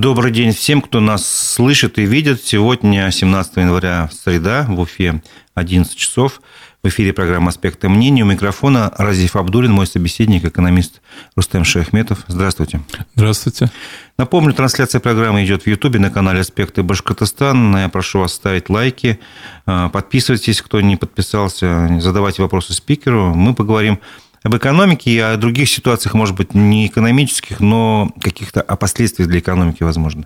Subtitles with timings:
[0.00, 2.42] Добрый день всем, кто нас слышит и видит.
[2.42, 6.40] Сегодня, 17 января, среда, в Уфе, 11 часов.
[6.82, 8.22] В эфире программа «Аспекты мнений».
[8.22, 11.02] У микрофона Разиф Абдулин, мой собеседник, экономист
[11.36, 12.24] Рустем Шехметов.
[12.28, 12.80] Здравствуйте.
[13.14, 13.70] Здравствуйте.
[14.16, 17.76] Напомню, трансляция программы идет в Ютубе на канале «Аспекты Башкортостан».
[17.76, 19.20] Я прошу вас ставить лайки,
[19.66, 23.34] а, подписывайтесь, кто не подписался, задавайте вопросы спикеру.
[23.34, 24.00] Мы поговорим
[24.42, 29.40] об экономике и о других ситуациях, может быть, не экономических, но каких-то о последствиях для
[29.40, 30.24] экономики, возможно.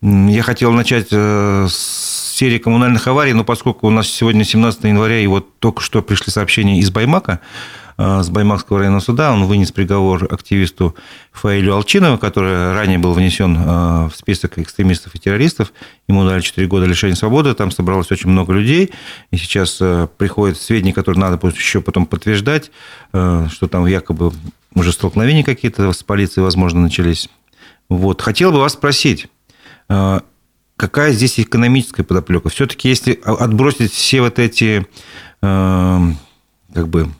[0.00, 5.20] Я хотел начать э, с серии коммунальных аварий, но поскольку у нас сегодня 17 января,
[5.20, 7.40] и вот только что пришли сообщения из Баймака,
[7.98, 9.32] с Баймакского районного суда.
[9.32, 10.94] Он вынес приговор активисту
[11.32, 15.72] Фаилю Алчинова, который ранее был внесен э, в список экстремистов и террористов.
[16.08, 17.54] Ему дали 4 года лишения свободы.
[17.54, 18.92] Там собралось очень много людей.
[19.30, 22.70] И сейчас э, приходят сведения, которые надо будет еще потом подтверждать,
[23.10, 24.32] что там якобы
[24.74, 27.28] уже столкновения какие-то с полицией, возможно, начались.
[27.88, 28.22] Вот.
[28.22, 29.28] Хотел бы вас спросить,
[30.76, 32.48] какая здесь экономическая подоплека?
[32.48, 34.86] Все-таки, если отбросить все вот эти
[35.40, 37.10] как бы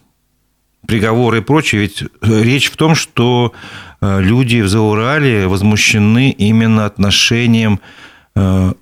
[0.86, 3.52] приговоры и прочее, ведь речь в том, что
[4.00, 7.80] э, люди в Заурале возмущены именно отношением
[8.34, 8.72] э,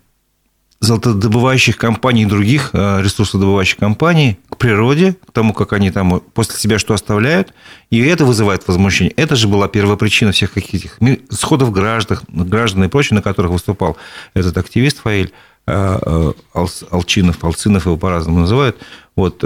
[0.80, 6.56] золотодобывающих компаний и других э, ресурсодобывающих компаний к природе, к тому, как они там после
[6.58, 7.52] себя что оставляют,
[7.90, 9.12] и это вызывает возмущение.
[9.16, 10.88] Это же была первая причина всех каких-то
[11.28, 13.98] сходов граждан, граждан и прочее, на которых выступал
[14.32, 15.32] этот активист Фаиль
[15.66, 18.78] Алчинов, Алцинов его по-разному называют.
[19.14, 19.44] Вот,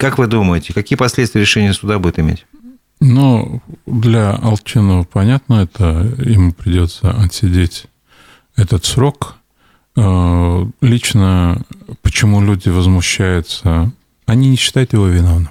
[0.00, 2.46] как вы думаете, какие последствия решения суда будет иметь?
[3.00, 7.84] Ну, для Алчинова понятно, это ему придется отсидеть
[8.56, 9.36] этот срок.
[9.96, 11.62] Э, лично,
[12.00, 13.92] почему люди возмущаются,
[14.24, 15.50] они не считают его виновным.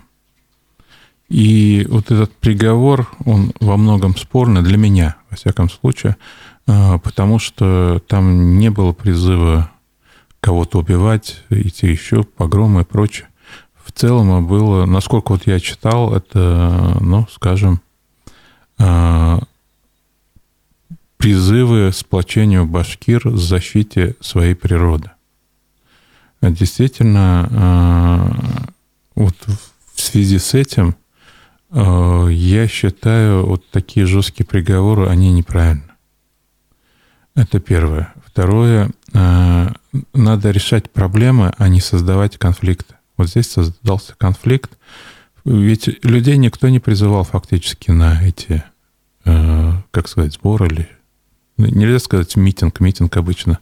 [1.27, 6.17] И вот этот приговор, он во многом спорный для меня, во всяком случае,
[6.65, 9.69] э, потому что там не было призыва
[10.39, 13.28] кого-то убивать, идти еще, погромы и прочее
[13.89, 17.81] в целом было, насколько вот я читал, это, ну, скажем,
[18.77, 19.39] а,
[21.17, 25.09] призывы сплочению башкир в защите своей природы.
[26.39, 28.31] Действительно, а,
[29.15, 29.35] вот
[29.95, 30.95] в связи с этим
[31.71, 35.81] а, я считаю, вот такие жесткие приговоры, они неправильны.
[37.33, 38.13] Это первое.
[38.25, 42.98] Второе, надо решать проблемы, а не создавать конфликты.
[43.19, 44.77] Вот здесь создался конфликт.
[45.43, 48.63] Ведь людей никто не призывал фактически на эти,
[49.25, 50.89] э, как сказать, сборы или...
[51.57, 52.79] Ну, нельзя сказать митинг.
[52.79, 53.59] Митинг обычно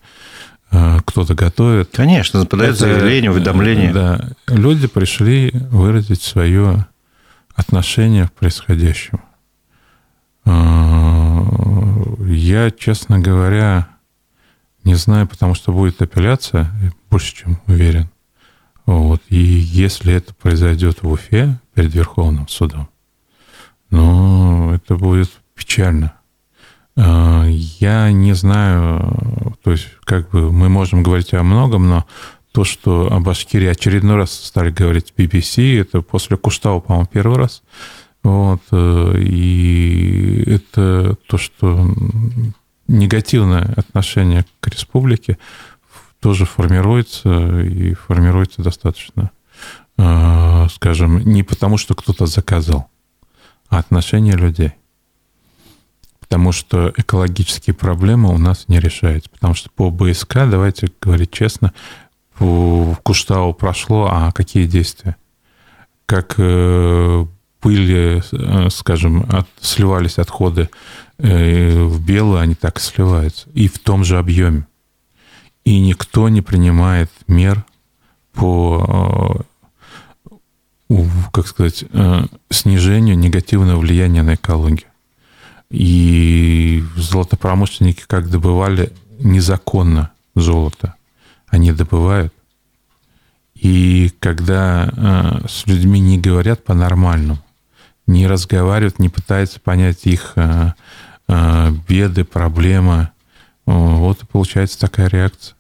[0.70, 1.90] э, кто-то готовит.
[1.92, 3.92] Конечно, подает заявление, уведомление.
[3.92, 4.30] Да.
[4.46, 6.86] Люди пришли выразить свое
[7.56, 9.24] отношение к происходящему.
[10.46, 11.42] Э,
[12.28, 13.88] я, честно говоря,
[14.84, 16.72] не знаю, потому что будет апелляция,
[17.10, 18.08] больше чем уверен.
[18.88, 19.22] Вот.
[19.30, 22.90] И если это произойдет в Уфе перед Верховным судом,
[23.92, 26.14] ну, это будет печально.
[26.96, 32.08] А, я не знаю, то есть как бы мы можем говорить о многом, но
[32.54, 37.62] то, что о Башкирии очередной раз стали говорить BBC, это после Куштау, по-моему, первый раз.
[38.24, 41.88] Вот, э, и это то, что
[42.88, 45.38] негативное отношение к республике
[46.20, 49.32] тоже формируется и формируется достаточно,
[49.98, 52.90] э, скажем, не потому, что кто-то заказал,
[53.70, 54.74] а отношение людей.
[56.20, 59.30] Потому что экологические проблемы у нас не решаются.
[59.30, 61.74] Потому что по БСК, давайте говорить честно,
[62.38, 65.16] по Куштау прошло, а какие действия?
[66.06, 67.26] Как э,
[67.62, 70.70] были, э, скажем, от, сливались отходы
[71.20, 73.50] в белую, они так и сливаются.
[73.56, 74.68] И в том же объеме
[75.68, 77.66] и никто не принимает мер
[78.32, 79.46] по,
[80.88, 80.96] э,
[81.34, 84.88] как сказать, э, снижению негативного влияния на экологию.
[85.70, 90.96] И золотопромышленники как добывали незаконно золото,
[91.48, 92.34] они добывают.
[93.54, 97.44] И когда э, с людьми не говорят по-нормальному,
[98.06, 100.36] не разговаривают, не пытаются понять их
[101.28, 103.10] беды, проблемы,
[103.66, 105.57] вот и получается такая реакция.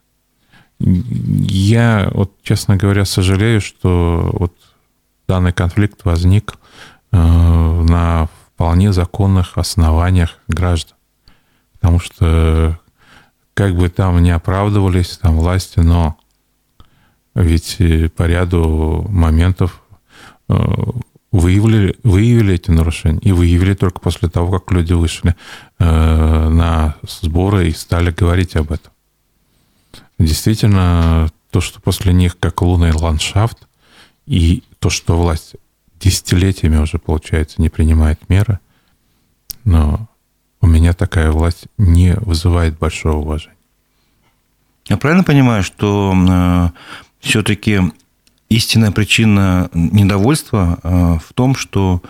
[0.80, 4.54] Я, вот, честно говоря, сожалею, что вот
[5.28, 6.56] данный конфликт возник
[7.12, 10.96] э, на вполне законных основаниях граждан.
[11.74, 12.80] Потому что
[13.54, 16.18] как бы там не оправдывались там власти, но
[17.34, 17.78] ведь
[18.16, 19.82] по ряду моментов
[20.50, 20.56] э,
[21.32, 23.20] выявили, выявили эти нарушения.
[23.20, 25.36] И выявили только после того, как люди вышли
[25.80, 28.92] э, на сборы и стали говорить об этом.
[30.20, 33.68] Действительно, то, что после них как лунный ландшафт,
[34.26, 35.56] и то, что власть
[36.00, 38.60] десятилетиями уже, получается, не принимает меры,
[39.64, 40.08] но
[40.62, 43.56] у меня такая власть не вызывает большого уважения.
[44.88, 46.70] Я правильно понимаю, что э,
[47.20, 47.82] все-таки
[48.50, 52.02] истинная причина недовольства э, в том, что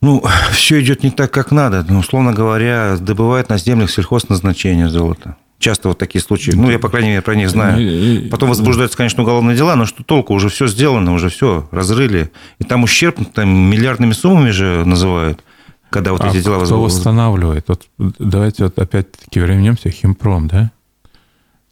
[0.00, 0.22] ну,
[0.52, 1.84] все идет не так, как надо.
[1.88, 5.36] Ну, условно говоря, добывают на землях сельхозназначения золота.
[5.62, 6.50] Часто вот такие случаи.
[6.50, 8.28] Ну, я, по крайней мере, про них знаю.
[8.30, 10.34] Потом возбуждаются, конечно, уголовные дела, но что толку?
[10.34, 12.32] Уже все сделано, уже все разрыли.
[12.58, 15.44] И там ущерб там, миллиардными суммами же называют,
[15.88, 17.68] когда вот а эти дела кто восстанавливает?
[17.68, 20.72] Вот давайте вот опять-таки вернемся, химпром, да?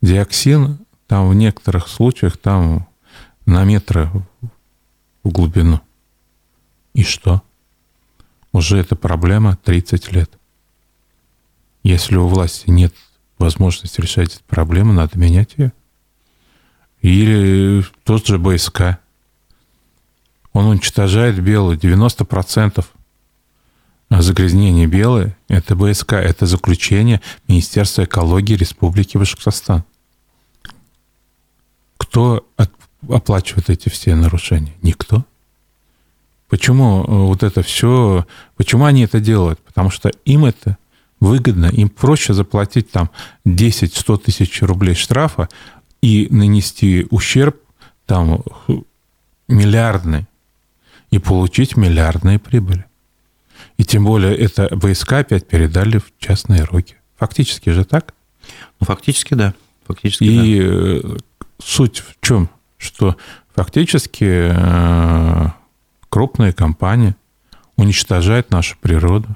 [0.02, 0.78] Диоксин,
[1.08, 2.86] там в некоторых случаях там
[3.44, 4.08] на метры
[5.24, 5.80] в глубину.
[6.94, 7.42] И что?
[8.52, 10.30] Уже эта проблема 30 лет.
[11.82, 12.94] Если у власти нет
[13.40, 15.72] возможности решать эту проблему, надо менять ее.
[17.00, 18.98] Или тот же БСК.
[20.52, 21.78] Он уничтожает белую.
[21.78, 22.84] 90%
[24.10, 29.84] загрязнения белой– это БСК, это заключение Министерства экологии Республики Башкортостан.
[31.96, 32.46] Кто
[33.08, 34.74] оплачивает эти все нарушения?
[34.82, 35.24] Никто.
[36.48, 38.26] Почему э, вот это все,
[38.56, 39.60] почему они это делают?
[39.60, 40.76] Потому что им это
[41.20, 43.10] выгодно, им проще заплатить там
[43.46, 45.48] 10-100 тысяч рублей штрафа
[46.02, 47.56] и нанести ущерб
[48.06, 48.42] там
[49.46, 50.26] миллиардный
[51.10, 52.86] и получить миллиардные прибыли.
[53.76, 56.96] И тем более это войска опять передали в частные руки.
[57.18, 58.14] Фактически же так?
[58.78, 59.54] Ну, фактически, да.
[59.86, 60.66] Фактически, и да.
[60.66, 61.16] Э,
[61.62, 62.48] суть в чем?
[62.78, 63.16] Что
[63.54, 65.46] фактически э,
[66.08, 67.14] крупные компании
[67.76, 69.28] уничтожают нашу природу,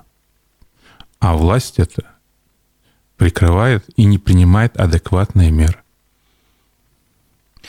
[1.24, 2.04] а власть это
[3.16, 5.78] прикрывает и не принимает адекватные меры.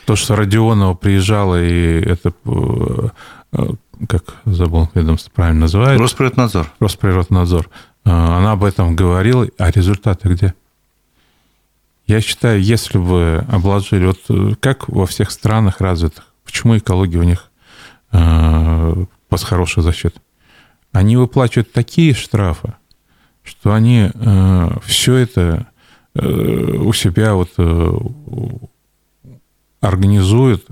[0.06, 3.10] То, что Родионова приезжала, и это, э,
[3.54, 3.68] э,
[4.10, 6.04] как забыл ведомство правильно называется?
[6.04, 6.70] Росприроднадзор.
[6.82, 7.70] Росприроднадзор.
[8.04, 10.54] Э, она об этом говорила, а результаты где?
[12.08, 17.50] Я считаю, если бы обложили, вот как во всех странах развитых, почему экология у них
[18.12, 20.18] э, под хороший защит?
[20.92, 22.74] Они выплачивают такие штрафы,
[23.46, 25.68] что они э, все это
[26.16, 27.92] э, у себя вот э,
[29.80, 30.66] организуют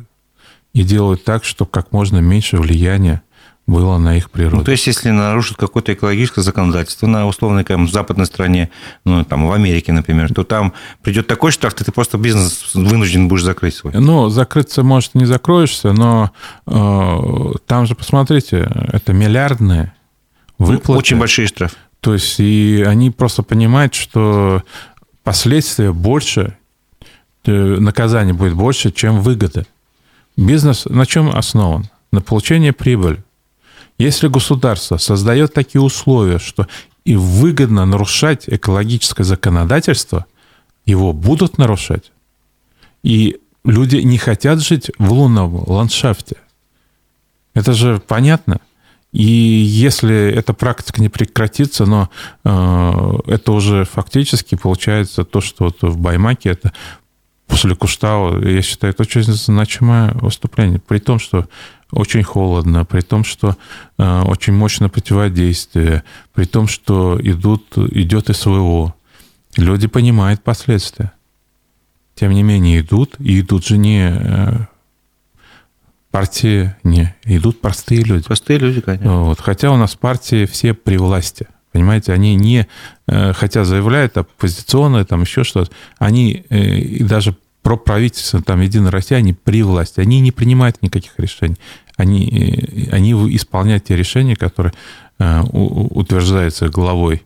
[0.73, 3.21] и делают так, чтобы как можно меньше влияния
[3.65, 4.57] было на их природу.
[4.57, 8.69] Ну, то есть, если нарушат какое-то экологическое законодательство на условной там, западной стране,
[9.05, 13.43] ну, там, в Америке, например, то там придет такой штраф, ты просто бизнес вынужден будешь
[13.43, 13.93] закрыть свой.
[13.93, 16.31] Ну, закрыться, может, не закроешься, но
[16.67, 19.93] э, там же, посмотрите, это миллиардные
[20.57, 20.99] выплаты.
[20.99, 21.77] Очень большие штрафы.
[22.03, 24.61] То есть и они просто понимают, что
[25.23, 26.57] последствия больше,
[27.45, 29.65] э, наказание будет больше, чем выгода.
[30.35, 31.89] Бизнес на чем основан?
[32.11, 33.23] На получении прибыли.
[33.97, 36.67] Если государство создает такие условия, что
[37.05, 40.25] и выгодно нарушать экологическое законодательство,
[40.85, 42.11] его будут нарушать.
[43.01, 46.35] И люди не хотят жить в лунном ландшафте.
[47.53, 48.59] Это же понятно.
[49.13, 52.09] И если эта практика не прекратится, но
[52.43, 56.73] э, это уже фактически получается то, что вот в Баймаке это
[57.47, 60.79] после Куштау, я считаю, это очень значимое выступление.
[60.79, 61.47] При том, что
[61.91, 63.55] очень холодно, при том, что
[63.99, 68.95] э, очень мощное противодействие, при том, что идут, идет СВО.
[69.57, 71.11] Люди понимают последствия.
[72.15, 74.65] Тем не менее идут, и идут же не э,
[76.13, 78.23] партии не идут простые люди.
[78.25, 79.23] Простые люди, конечно.
[79.23, 79.39] Вот.
[79.39, 81.47] Хотя у нас партии все при власти.
[81.71, 82.67] Понимаете, они не,
[83.07, 88.91] э, хотя заявляют оппозиционные, там еще что-то, они э, и даже про правительство, там, Единая
[88.91, 91.57] Россия, они при власти, они не принимают никаких решений.
[91.97, 94.73] Они, э, они исполняют те решения, которые
[95.19, 97.23] утверждаются главой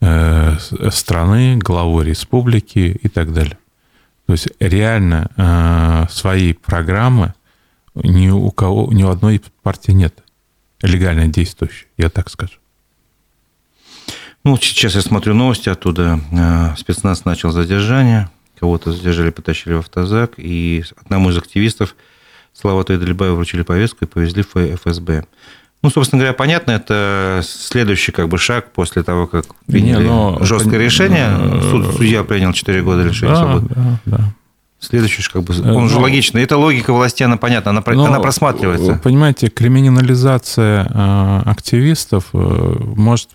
[0.00, 3.58] страны, главой республики и так далее.
[4.26, 7.34] То есть реально свои программы
[7.94, 10.22] ни у кого, ни у одной партии нет
[10.82, 12.54] легально действующей, я так скажу.
[14.42, 16.18] Ну, сейчас я смотрю новости оттуда.
[16.32, 18.30] А, спецназ начал задержание.
[18.58, 20.32] Кого-то задержали, потащили в автозак.
[20.38, 21.94] И одному из активистов
[22.52, 25.24] Слава Тойдельбаева вручили повестку и повезли в ФСБ.
[25.82, 30.38] Ну, собственно говоря, понятно, это следующий как бы шаг после того, как приняли Не, но...
[30.42, 31.30] жесткое решение.
[31.70, 33.74] Суд, судья принял 4 года лишения да, свободы.
[33.74, 34.34] Да, да.
[34.80, 36.42] Следующий, как бы, он же ну, логичный.
[36.42, 38.98] Эта логика власти, она понятна, она, но, она просматривается.
[39.04, 40.86] Понимаете, криминализация
[41.44, 43.28] активистов может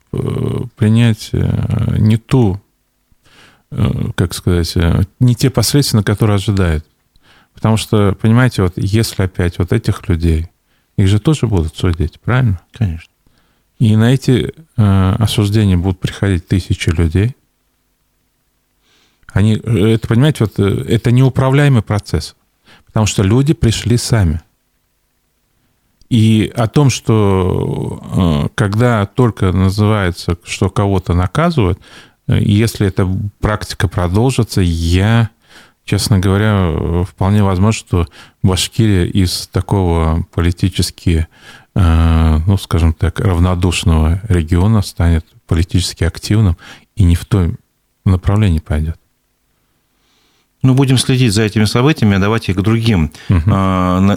[0.75, 2.59] принять не ту,
[4.15, 4.75] как сказать,
[5.19, 6.83] не те последствия, которые ожидает.
[7.53, 10.49] Потому что, понимаете, вот если опять вот этих людей,
[10.97, 12.59] их же тоже будут судить, правильно?
[12.71, 13.11] Конечно.
[13.79, 17.35] И на эти э, осуждения будут приходить тысячи людей.
[19.35, 22.37] Они, это, понимаете, вот, э, это неуправляемый процесс.
[22.85, 24.39] Потому что люди пришли сами.
[26.09, 31.77] И о том, что э, когда только называется, что кого-то наказывают,
[32.27, 33.05] э, если эта
[33.41, 35.29] практика продолжится, я
[35.83, 38.07] честно говоря, вполне возможно, что
[38.41, 41.27] Башкирия из такого политически,
[41.75, 46.55] э, ну, скажем так, равнодушного региона станет политически активным
[46.95, 47.57] и не в том
[48.05, 48.97] направлении пойдет.
[50.65, 53.11] Ну, будем следить за этими событиями, а давайте к другим.
[53.29, 53.49] Угу.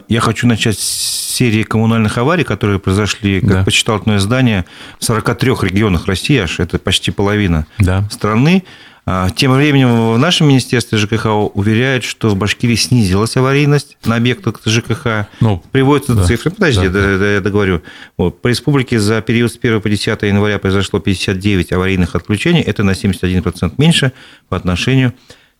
[0.08, 3.64] Я хочу начать с серии коммунальных аварий, которые произошли, как да.
[3.64, 4.64] почитал одно издание,
[4.98, 8.08] в 43 регионах России, аж это почти половина да.
[8.10, 8.64] страны.
[9.10, 14.60] А, тем временем в нашем Министерстве ЖКХ уверяют, что в Башкирии снизилась аварийность на объектах
[14.66, 15.28] ЖКХ.
[15.40, 16.50] Ну, Приводятся да, цифры.
[16.50, 17.32] Подожди, да, да.
[17.32, 17.80] я договорю.
[18.18, 18.42] Вот.
[18.42, 22.60] По республике за период с 1 по 10 января произошло 59 аварийных отключений.
[22.60, 24.12] Это на 71% меньше
[24.50, 25.14] по отношению к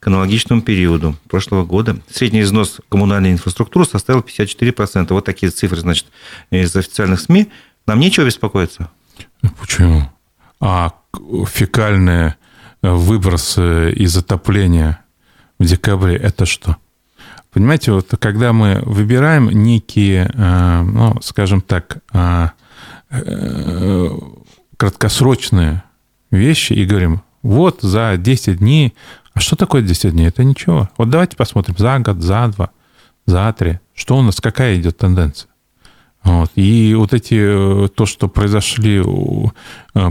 [0.07, 1.99] аналогичному периоду прошлого года.
[2.11, 5.07] Средний износ коммунальной инфраструктуры составил 54%.
[5.11, 6.07] Вот такие цифры, значит,
[6.51, 7.49] из официальных СМИ.
[7.87, 8.91] Нам нечего беспокоиться?
[9.61, 10.11] Почему?
[10.61, 10.93] А
[11.47, 12.37] фекальная
[12.83, 15.05] выброс из отопления
[15.59, 16.77] в декабре, это что?
[17.53, 22.49] Понимаете, вот когда мы выбираем некие, э, ну, скажем так, э,
[23.11, 24.09] э,
[24.77, 25.83] краткосрочные
[26.31, 28.95] вещи и говорим, вот за 10 дней,
[29.39, 30.27] а что такое 10 дней?
[30.27, 30.91] Это ничего.
[30.99, 32.71] Вот давайте посмотрим за год, за два,
[33.25, 33.79] за три.
[33.95, 35.49] Что у нас, какая идет тенденция?
[36.25, 36.51] Вот.
[36.57, 39.01] И вот эти, то, что произошли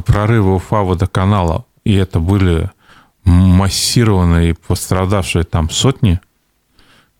[0.05, 2.71] прорывы УФА водоканала и это были
[3.25, 6.21] массированные пострадавшие там сотни,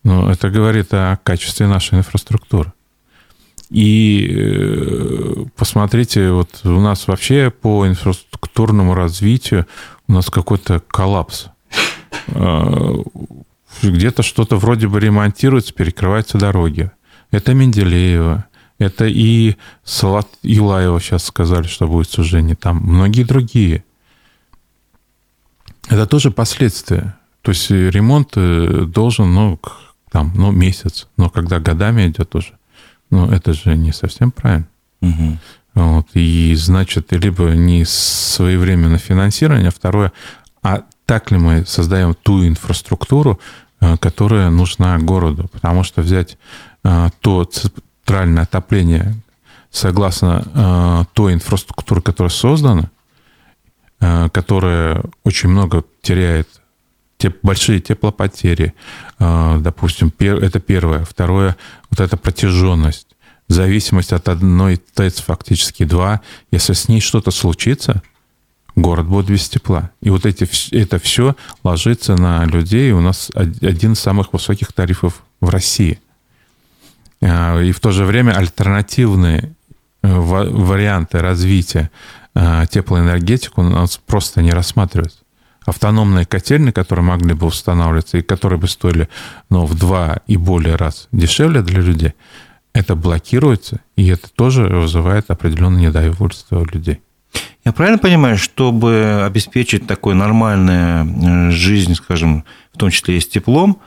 [0.04, 2.72] ну, это говорит о качестве нашей инфраструктуры.
[3.70, 9.68] И э, посмотрите, вот у нас вообще по инфраструктурному развитию
[10.08, 11.48] у нас какой-то коллапс.
[12.28, 12.96] Э,
[13.82, 16.92] где-то что-то вроде бы ремонтируется, перекрываются дороги.
[17.32, 18.46] Это Менделеево,
[18.80, 22.56] это и Салат Юлаева сейчас сказали, что будет сужение.
[22.56, 23.84] Там многие другие
[25.90, 27.16] это тоже последствия.
[27.42, 29.60] То есть ремонт э, должен, ну,
[30.12, 32.58] там, ну, месяц, но когда годами идет уже,
[33.10, 34.68] ну, это же не совсем правильно.
[35.02, 35.38] Угу.
[35.76, 40.12] Вот, и значит, либо не своевременно финансирование, а второе,
[40.62, 43.40] а так ли мы создаем ту инфраструктуру,
[43.82, 45.50] э, которая нужна городу?
[45.52, 46.38] Потому что взять
[46.84, 49.16] э, то центральное отопление
[49.72, 52.90] согласно той инфраструктуре, которая создана,
[54.00, 56.48] Э, которая очень много теряет
[57.18, 58.76] те большие теплопотери,
[59.18, 61.04] э, допустим, это первое.
[61.04, 61.58] Второе,
[61.90, 63.08] вот эта протяженность,
[63.48, 66.22] зависимость от одной ТЭЦ фактически два.
[66.52, 68.04] Если с ней что-то случится,
[68.78, 69.92] город будет без тепла.
[70.02, 72.92] И вот эти, это все ложится на людей.
[72.92, 76.00] У нас один из самых высоких тарифов в России.
[77.20, 79.54] Э, и в то же время альтернативные
[80.02, 81.92] варианты развития
[82.40, 85.18] Э, теплоэнергетику у нас просто не рассматривается.
[85.66, 89.10] Автономные котельные, которые могли бы устанавливаться и которые бы стоили
[89.50, 92.14] ну, в два и более раз дешевле для людей,
[92.74, 97.02] это блокируется, и это тоже вызывает определенное недовольство людей.
[97.68, 103.28] Я правильно понимаю, чтобы обеспечить такую нормальную э, жизнь, скажем, в том числе и с
[103.28, 103.82] теплом,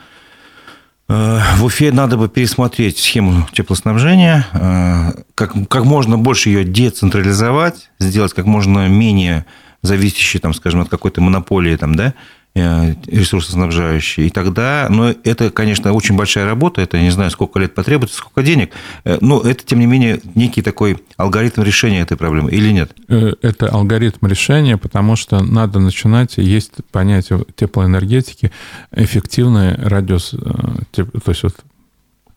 [1.10, 7.90] Э, в Уфе надо бы пересмотреть схему теплоснабжения, э, как, как можно больше ее децентрализовать,
[7.98, 9.44] сделать как можно менее
[9.82, 12.14] зависящей, там, скажем, от какой-то монополии, там, да,
[12.54, 14.26] ресурсоснабжающие.
[14.26, 18.42] И тогда, ну, это, конечно, очень большая работа, это не знаю, сколько лет потребуется, сколько
[18.42, 18.72] денег,
[19.04, 22.92] э, но это, тем не менее, некий такой алгоритм решения этой проблемы или нет?
[23.08, 28.50] Э, это алгоритм решения, потому что надо начинать, есть понятие теплоэнергетики,
[28.92, 30.30] эффективный радиус,
[30.92, 31.54] то есть вот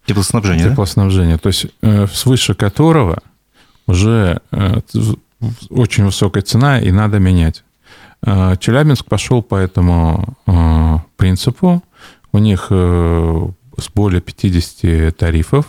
[0.06, 1.40] Теплоснабжение, Теплоснабжение, да?
[1.40, 1.68] то есть
[2.14, 3.20] свыше которого
[3.88, 4.42] уже
[5.70, 7.64] очень высокая цена, и надо менять.
[8.26, 11.84] Э, Челябинск пошел по этому э, принципу.
[12.32, 15.66] У них э, с более 50 тарифов.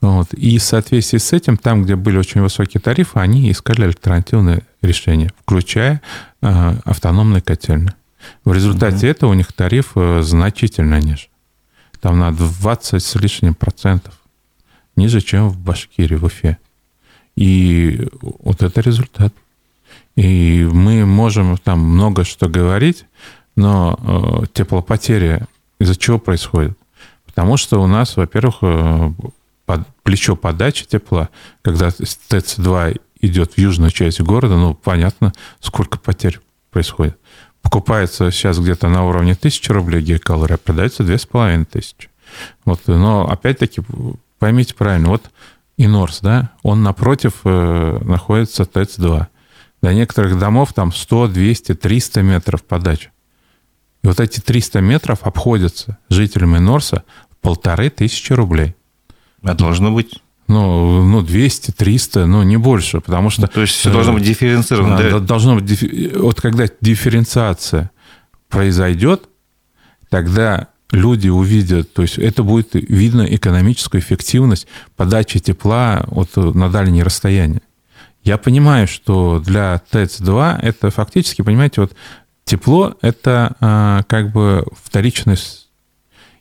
[0.00, 0.32] Вот.
[0.34, 5.32] И в соответствии с этим, там, где были очень высокие тарифы, они искали альтернативные решения,
[5.40, 6.02] включая
[6.40, 7.94] автономные котельные.
[8.44, 9.06] В результате угу.
[9.06, 11.28] этого у них тариф значительно ниже.
[12.00, 14.14] там на 20 с лишним процентов
[14.96, 16.58] ниже, чем в Башкирии, в Уфе.
[17.36, 19.32] И вот это результат.
[20.16, 23.04] И мы можем там много что говорить,
[23.54, 23.98] но
[24.42, 25.42] э, теплопотери
[25.78, 26.76] из-за чего происходит?
[27.26, 29.12] Потому что у нас, во-первых, э,
[29.66, 31.28] под, плечо подачи тепла,
[31.62, 37.18] когда ТЭЦ-2 идет в южную часть города, ну, понятно, сколько потерь происходит.
[37.60, 42.08] Покупается сейчас где-то на уровне 1000 рублей гигакалорий, а продается 2500.
[42.64, 43.82] Вот, но опять-таки,
[44.38, 45.30] поймите правильно, вот
[45.76, 49.26] Инорс, да, он напротив э, находится ТЭЦ-2.
[49.86, 53.12] До некоторых домов там 100, 200, 300 метров подачи.
[54.02, 58.74] И вот эти 300 метров обходятся жителям Инорса в полторы тысячи рублей.
[59.44, 60.14] А должно быть
[60.48, 63.46] ну, ну 200, 300, ну, не больше, потому что...
[63.46, 64.96] То есть все должно быть дифференцировано.
[64.98, 65.18] Да, да?
[65.20, 66.16] Должно быть...
[66.16, 67.92] Вот когда дифференциация
[68.48, 69.28] произойдет,
[70.08, 74.66] тогда люди увидят, то есть это будет видно экономическую эффективность
[74.96, 77.62] подачи тепла вот на дальние расстояния.
[78.26, 81.94] Я понимаю, что для ТЭЦ-2 это фактически, понимаете, вот
[82.44, 85.68] тепло– это а, как бы вторичность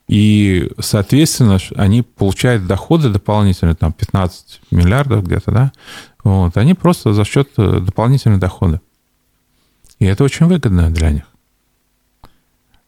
[0.08, 5.72] и, соответственно, они получают доходы дополнительные, там 15 миллиардов где-то, да,
[6.24, 8.82] вот, они просто за счет э, дополнительных доходов.
[10.00, 11.26] И это очень выгодно для них.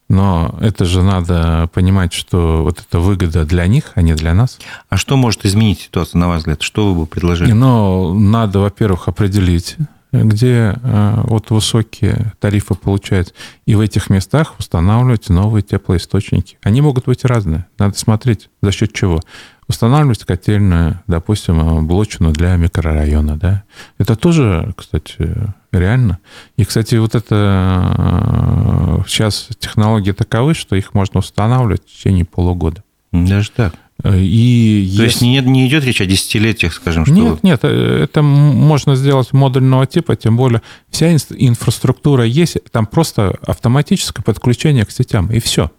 [0.09, 4.57] Но это же надо понимать, что вот это выгода для них, а не для нас.
[4.89, 6.61] А что может изменить ситуацию, на ваш взгляд?
[6.61, 7.51] Что вы бы предложили?
[7.51, 9.75] Ну, надо, во-первых, определить
[10.11, 13.33] где э, вот высокие тарифы получаются,
[13.65, 16.57] и в этих местах устанавливать новые теплоисточники.
[16.63, 17.65] Они могут быть разные.
[17.77, 19.21] Надо смотреть, за счет чего.
[19.67, 23.37] Устанавливать котельную, допустим, блочную для микрорайона.
[23.37, 23.63] Да?
[23.97, 26.19] Это тоже, кстати, реально.
[26.55, 32.83] И, кстати, вот это сейчас э, технологии таковы, что их можно устанавливать в течение полугода.
[33.11, 33.73] Даже так?
[34.03, 37.13] Э, и То есть не, не идет речь о десятилетиях, скажем, что...
[37.13, 43.37] Нет, нет, э, это можно сделать модульного типа, тем более вся инфраструктура есть, там просто
[43.41, 45.71] автоматическое подключение к сетям, и все.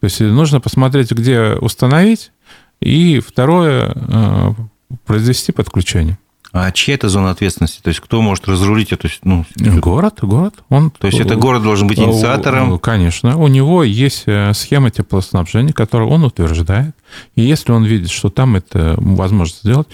[0.00, 2.32] То есть нужно посмотреть, где установить,
[2.80, 3.94] и второе,
[5.06, 6.18] произвести подключение.
[6.54, 7.80] А чья это зона ответственности?
[7.82, 9.08] То есть кто может разрулить эту...
[9.24, 10.54] Ну, город, город.
[10.68, 12.78] Он, То есть это город должен быть инициатором?
[12.78, 13.36] Конечно.
[13.36, 16.94] У него есть э, схема теплоснабжения, которую он утверждает.
[17.34, 19.88] И если он видит, что там это возможно сделать,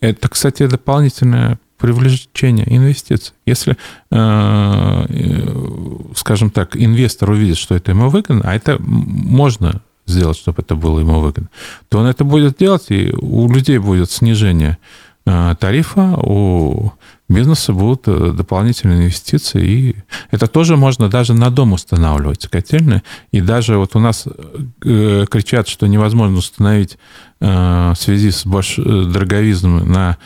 [0.00, 3.34] это, кстати, дополнительное привлечение инвестиций.
[3.44, 3.76] Если,
[4.10, 10.76] э, скажем так, инвестор увидит, что это ему выгодно, а это можно сделать, чтобы это
[10.76, 11.50] было ему выгодно,
[11.90, 15.09] то он это будет делать, и у людей будет снижение Э,
[15.58, 16.92] тарифа у
[17.30, 19.64] бизнеса будут э, дополнительные инвестиции.
[19.64, 19.96] И
[20.30, 23.02] это тоже можно даже на дом устанавливать котельные.
[23.30, 26.98] И даже вот у нас э, кричат, что невозможно установить
[27.42, 28.76] в связи с больш...
[28.76, 30.18] дороговизмом на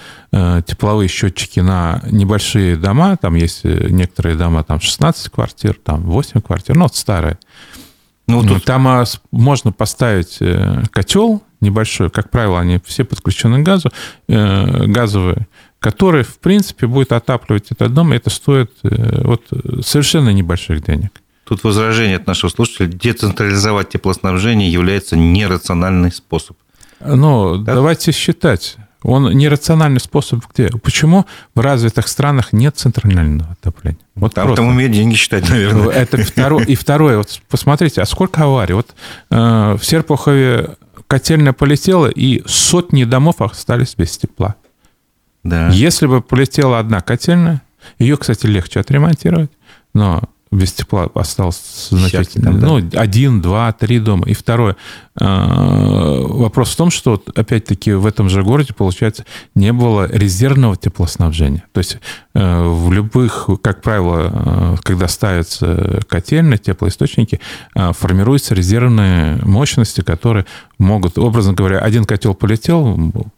[0.63, 3.17] тепловые счетчики на небольшие дома.
[3.17, 7.39] Там есть некоторые дома, там 16 квартир, там 8 квартир, ну, вот старые.
[8.27, 8.65] Ну, тут...
[8.65, 10.41] Там а, можно поставить
[10.91, 13.91] котел небольшой, как правило, они все подключены к газу,
[14.29, 15.47] э, газовые,
[15.81, 19.43] который, в принципе, будет отапливать этот дом, и это стоит э, вот,
[19.85, 21.11] совершенно небольших денег.
[21.45, 22.87] Тут возражение от нашего слушателя.
[22.87, 26.57] Децентрализовать теплоснабжение является нерациональный способ.
[27.05, 27.75] Ну, да?
[27.75, 28.77] давайте считать.
[29.03, 30.71] Он нерациональный способ где?
[30.83, 33.99] Почему в развитых странах нет центрального отопления?
[34.15, 34.63] Вот там, просто.
[34.63, 35.91] там умеют деньги считать, наверное.
[35.91, 36.65] Это второе.
[36.65, 38.73] И второе, вот посмотрите, а сколько аварий?
[38.73, 38.95] Вот
[39.31, 40.77] э, в Серпухове
[41.15, 44.57] котельная полетела, и сотни домов остались без тепла.
[45.45, 45.69] Да.
[45.69, 47.63] Если бы полетела одна котельная,
[48.01, 49.53] ее, кстати, легче отремонтировать,
[49.95, 52.53] но без тепла осталось значительно.
[52.53, 52.67] Там, да.
[52.67, 54.27] Ну, один, два, три дома.
[54.27, 54.77] И второе.
[55.19, 61.65] Э, вопрос в том, что, опять-таки, в этом же городе, получается, не было резервного теплоснабжения.
[61.73, 61.99] То есть
[62.35, 67.41] э, в любых, как правило, э, когда ставятся котельные, теплоисточники,
[67.75, 70.47] формируются резервные мощности, которые
[70.79, 73.29] могут, образно говоря, один котел полетел, Э,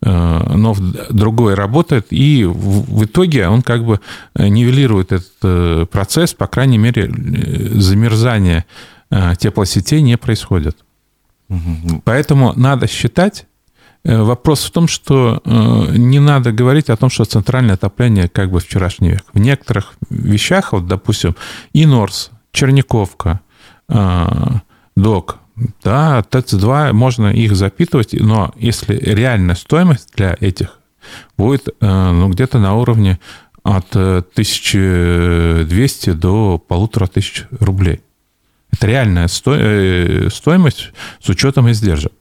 [0.00, 0.76] но
[1.10, 4.00] другой работает, и в итоге он как бы
[4.34, 8.64] нивелирует этот э, процесс, по крайней мере, э, замерзание
[9.38, 10.76] теплосетей не происходит.
[12.04, 13.46] Поэтому надо считать,
[14.06, 19.10] Вопрос в том, что не надо говорить о том, что центральное отопление как бы вчерашний
[19.10, 19.24] век.
[19.32, 21.36] В некоторых вещах, вот, допустим,
[21.72, 23.40] Инорс, Черниковка,
[23.88, 25.38] ДОК,
[25.82, 30.80] да, ТЭЦ-2 можно их запитывать, но если реальная стоимость для этих
[31.36, 33.20] будет э, ну, где-то на уровне
[33.62, 38.00] от 1200 до полутора тысяч рублей.
[38.72, 42.14] Это реальная э, стоимость с учетом издержек.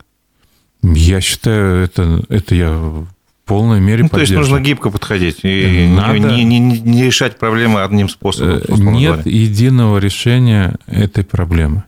[0.84, 3.08] Я считаю, это, это я в
[3.46, 6.20] полной мере ну, То есть нужно гибко подходить и Надо...
[6.20, 8.62] не, не, не решать проблемы одним способом.
[8.68, 9.32] Э, нет говоря.
[9.32, 11.86] единого решения этой проблемы.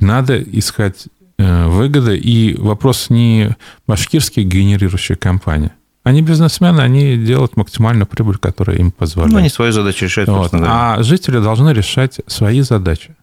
[0.00, 1.06] Надо искать
[1.38, 2.16] э, выгоды.
[2.16, 3.56] И вопрос не
[3.86, 5.70] башкирские генерирующие компании.
[6.02, 9.32] Они бизнесмены, они делают максимальную прибыль, которая им позволяет.
[9.32, 10.28] Ну, они свои задачи решают.
[10.28, 10.50] Вот.
[10.52, 13.16] А жители должны решать свои задачи.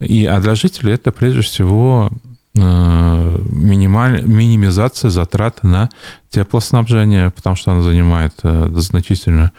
[0.00, 2.10] И, а для жителей это прежде всего
[2.54, 5.88] э, минималь, минимизация затрат на
[6.28, 9.52] теплоснабжение, потому что она занимает э, значительную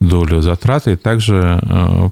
[0.00, 0.88] долю затрат.
[0.88, 1.60] И также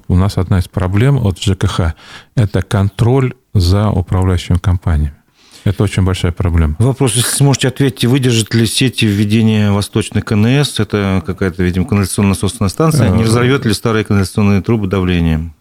[0.07, 1.95] у нас одна из проблем от ЖКХ–
[2.35, 5.15] это контроль за управляющими компаниями.
[5.63, 6.75] Это очень большая проблема.
[6.79, 13.09] Вопрос, если сможете ответить, выдержит ли сети введения Восточной КНС, это какая-то, видимо, канализационно-насосная станция,
[13.09, 15.53] не разорвет ли старые канализационные трубы давлением?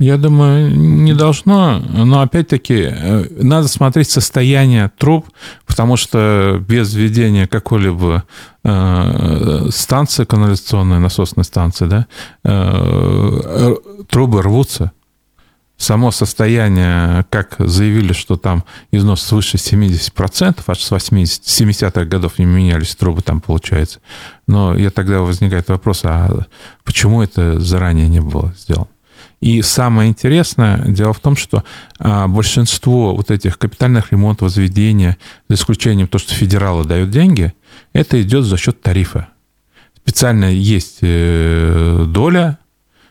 [0.00, 5.26] Я думаю, не должно, но опять-таки э, надо смотреть состояние труб,
[5.66, 8.22] потому что без введения какой-либо
[8.62, 12.06] э, станции канализационной, насосной станции, да,
[12.44, 13.74] э,
[14.08, 14.92] трубы рвутся
[15.78, 22.44] само состояние, как заявили, что там износ свыше 70%, аж с 80, 70-х годов не
[22.44, 24.00] менялись трубы там, получается.
[24.46, 26.46] Но я тогда возникает вопрос, а
[26.84, 28.88] почему это заранее не было сделано?
[29.40, 31.62] И самое интересное, дело в том, что
[32.00, 35.16] а, большинство вот этих капитальных ремонтов, возведения,
[35.48, 37.52] за исключением того, что федералы дают деньги,
[37.92, 39.28] это идет за счет тарифа.
[39.96, 42.58] Специально есть э, доля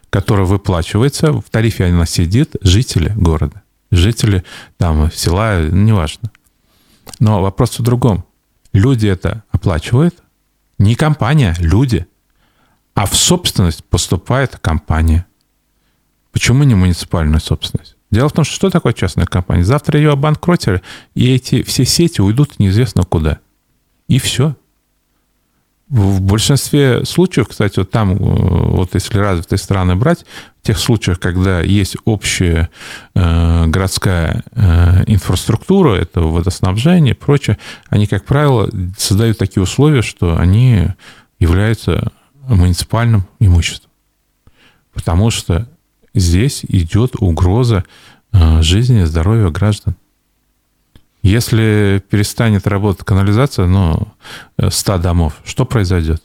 [0.09, 4.43] которая выплачивается, в тарифе она сидит, жители города, жители
[4.77, 6.31] там села, неважно.
[7.19, 8.25] Но вопрос в другом.
[8.73, 10.15] Люди это оплачивают,
[10.77, 12.05] не компания, люди.
[12.93, 15.25] А в собственность поступает компания.
[16.31, 17.95] Почему не муниципальная собственность?
[18.09, 19.63] Дело в том, что что такое частная компания?
[19.63, 20.81] Завтра ее обанкротили,
[21.13, 23.39] и эти все сети уйдут неизвестно куда.
[24.07, 24.55] И все.
[25.89, 30.26] В большинстве случаев, кстати, вот там, э, вот если развитые страны брать,
[30.62, 32.69] в тех случаях, когда есть общая
[33.15, 37.58] э, городская э, инфраструктура, это водоснабжение и прочее,
[37.89, 40.88] они, как правило, создают такие условия, что они
[41.39, 42.12] являются
[42.47, 43.89] муниципальным имуществом.
[44.93, 45.69] Потому что
[46.13, 47.86] здесь идет угроза
[48.34, 49.95] э, жизни и здоровья граждан.
[51.27, 54.07] Если перестанет работать канализация, ну,
[54.57, 56.23] 100 домов, что произойдет?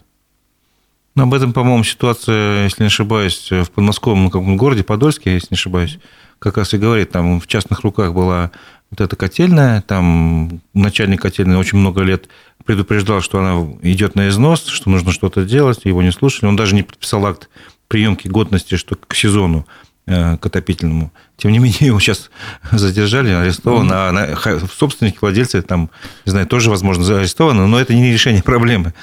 [1.16, 5.56] Ну, об этом, по-моему, ситуация, если не ошибаюсь, в подмосковном каком городе, Подольске, если не
[5.56, 5.98] ошибаюсь,
[6.38, 8.52] как раз и говорит, там в частных руках была
[8.92, 12.28] вот эта котельная, там начальник котельной очень много лет
[12.64, 16.48] предупреждал, что она идет на износ, что нужно что-то делать, его не слушали.
[16.48, 17.48] Он даже не подписал акт
[17.88, 19.66] приемки годности, что к сезону.
[20.04, 21.12] Э, к отопительному.
[21.36, 22.28] Тем не менее, его сейчас
[22.72, 24.08] задержали, арестован, mm-hmm.
[24.08, 25.90] а на, собственники, владельцы там,
[26.26, 28.94] не знаю, тоже, возможно, арестованы, но это не решение проблемы.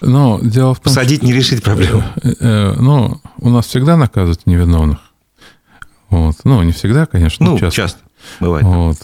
[0.00, 1.26] Но дело в том, Посадить, что...
[1.26, 2.02] не решить проблему.
[2.22, 5.00] Э, э, ну, у нас всегда наказывают невиновных.
[6.08, 6.36] Вот.
[6.44, 7.76] Ну, не всегда, конечно, ну, часто.
[7.76, 8.00] часто
[8.40, 8.64] бывает.
[8.64, 8.96] Вот.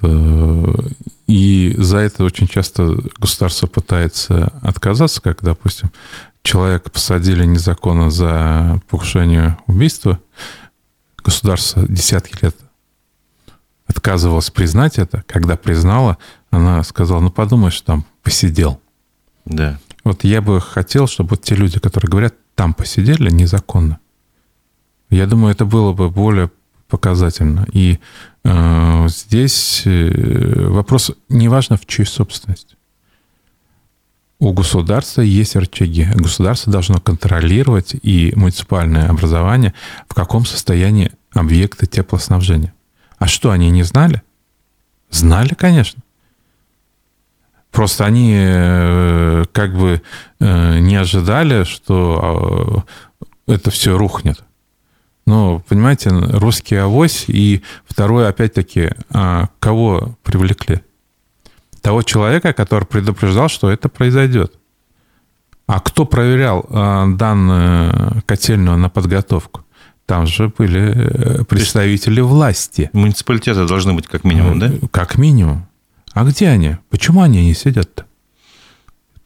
[1.26, 5.92] И за это очень часто государство пытается отказаться, как, допустим,
[6.42, 10.20] человека посадили незаконно за покушение убийства,
[11.24, 12.56] государство десятки лет
[13.86, 15.24] отказывалось признать это.
[15.26, 16.18] Когда признала,
[16.50, 18.80] она сказала, ну подумаешь, там посидел.
[19.44, 19.78] Да.
[20.04, 23.98] Вот я бы хотел, чтобы вот те люди, которые говорят, там посидели незаконно.
[25.10, 26.50] Я думаю, это было бы более
[26.88, 27.66] показательно.
[27.72, 27.98] И
[28.44, 32.76] э, здесь э, вопрос неважно в чьей собственность.
[34.44, 36.06] У государства есть рычаги.
[36.14, 39.72] Государство должно контролировать и муниципальное образование,
[40.06, 42.74] в каком состоянии объекты теплоснабжения.
[43.16, 44.22] А что, они не знали?
[45.08, 46.02] Знали, конечно.
[47.70, 50.02] Просто они э, как бы
[50.40, 52.84] э, не ожидали, что
[53.48, 54.44] а, это все рухнет.
[55.24, 60.82] Ну, понимаете, русский авось, и второе, опять-таки, а, кого привлекли?
[61.84, 64.54] Того человека, который предупреждал, что это произойдет.
[65.66, 69.66] А кто проверял э, данную котельную на подготовку?
[70.06, 72.88] Там же были э, представители власти.
[72.94, 74.72] Муниципалитеты должны быть как минимум, да?
[74.90, 75.66] Как минимум.
[76.14, 76.76] А где они?
[76.88, 78.06] Почему они не сидят-то?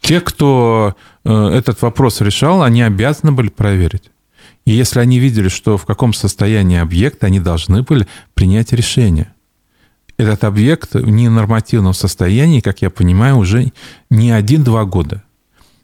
[0.01, 4.11] Те, кто э, этот вопрос решал, они обязаны были проверить.
[4.65, 9.33] И если они видели, что в каком состоянии объект, они должны были принять решение
[10.19, 13.73] этот объект в ненормативном состоянии, как я понимаю, уже
[14.11, 15.23] не один-два года.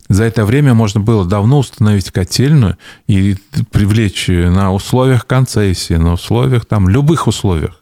[0.09, 3.37] За это время можно было давно установить котельную и
[3.71, 7.81] привлечь на условиях концессии, на условиях там, любых условиях.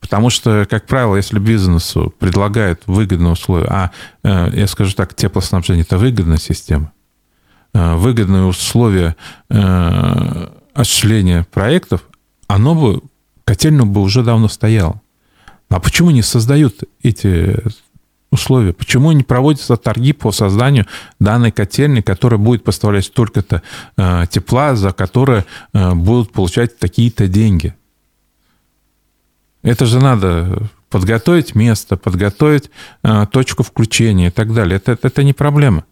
[0.00, 3.90] Потому что, как правило, если бизнесу предлагают выгодные условия, а
[4.24, 6.92] э, я скажу так, теплоснабжение– это выгодная система,
[7.74, 9.14] э, выгодные условия
[9.48, 12.02] э, осуществления проектов,
[12.48, 13.02] оно бы,
[13.44, 15.01] котельную бы уже давно стояло.
[15.72, 17.56] А почему не создают эти
[18.30, 18.74] условия?
[18.74, 20.86] Почему не проводятся торги по созданию
[21.18, 23.62] данной котельни, которая будет поставлять столько-то
[23.96, 27.74] э, тепла, за которое э, будут получать такие-то деньги?
[29.62, 32.70] Это же надо подготовить место, подготовить
[33.02, 34.76] э, точку включения и так далее.
[34.76, 35.84] Это, это, это не проблема.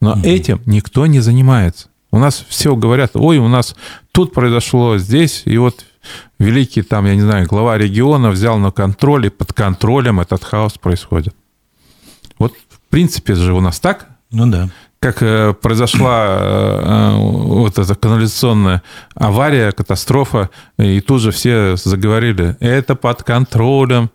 [0.00, 1.88] Но mm этим никто не занимается.
[2.10, 3.76] У нас все говорят, ой, у нас
[4.12, 5.84] тут произошло, здесь, и вот
[6.38, 10.78] великий там, я не знаю, глава региона взял на контроль, и под контролем этот хаос
[10.78, 11.34] происходит.
[12.38, 14.08] Вот, в принципе же у нас так.
[14.30, 14.68] Ну да.
[14.98, 18.82] Как э, произошла э, вот эта канализационная
[19.14, 24.10] авария, катастрофа, и тут же все заговорили, это под контролем.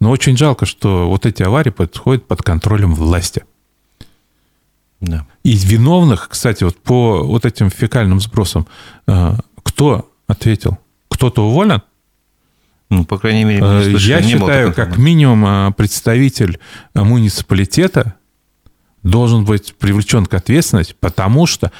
[0.00, 3.44] Но очень жалко, что вот эти аварии происходят под контролем власти.
[5.00, 5.26] Да.
[5.42, 8.66] И виновных, кстати, вот по вот этим фекальным сбросам,
[9.06, 10.78] э, кто ответил?
[11.08, 11.82] Кто-то уволен?
[12.90, 16.58] Ну, по крайней мере, э, я считаю, как минимум э, представитель
[16.94, 18.14] муниципалитета
[19.02, 21.72] должен быть привлечен к ответственности, потому что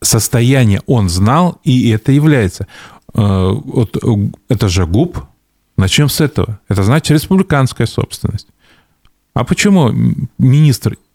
[0.00, 2.66] состояние он знал, и это является.
[3.12, 3.96] Вот
[4.48, 5.18] это же ГУП.
[5.76, 6.60] Начнем с этого.
[6.68, 8.46] Это значит республиканская собственность.
[9.34, 9.92] А почему
[10.38, 11.09] министр Э,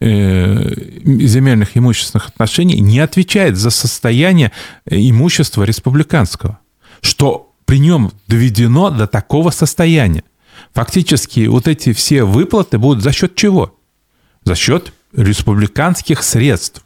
[0.00, 4.50] земельных имущественных отношений не отвечает за состояние
[4.86, 6.58] имущества республиканского,
[7.02, 10.24] что при нем доведено до такого состояния.
[10.72, 13.76] Фактически вот эти все выплаты будут за счет чего?
[14.44, 16.82] За счет республиканских средств.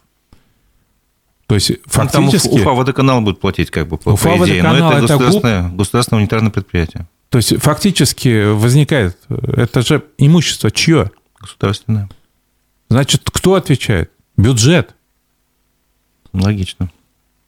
[1.46, 2.48] То есть фактически...
[2.48, 5.06] Ну, там Уфа водоканал будет платить как бы по, Уфа по идее, но это, это
[5.18, 5.76] государственное, ГУП...
[5.76, 7.06] государственное унитарное предприятие.
[7.28, 11.10] То есть фактически возникает, это же имущество чье?
[11.38, 12.08] Государственное.
[12.94, 14.12] Значит, кто отвечает?
[14.36, 14.94] Бюджет.
[16.32, 16.90] Логично.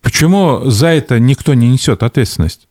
[0.03, 2.67] Почему за это никто не несет ответственность?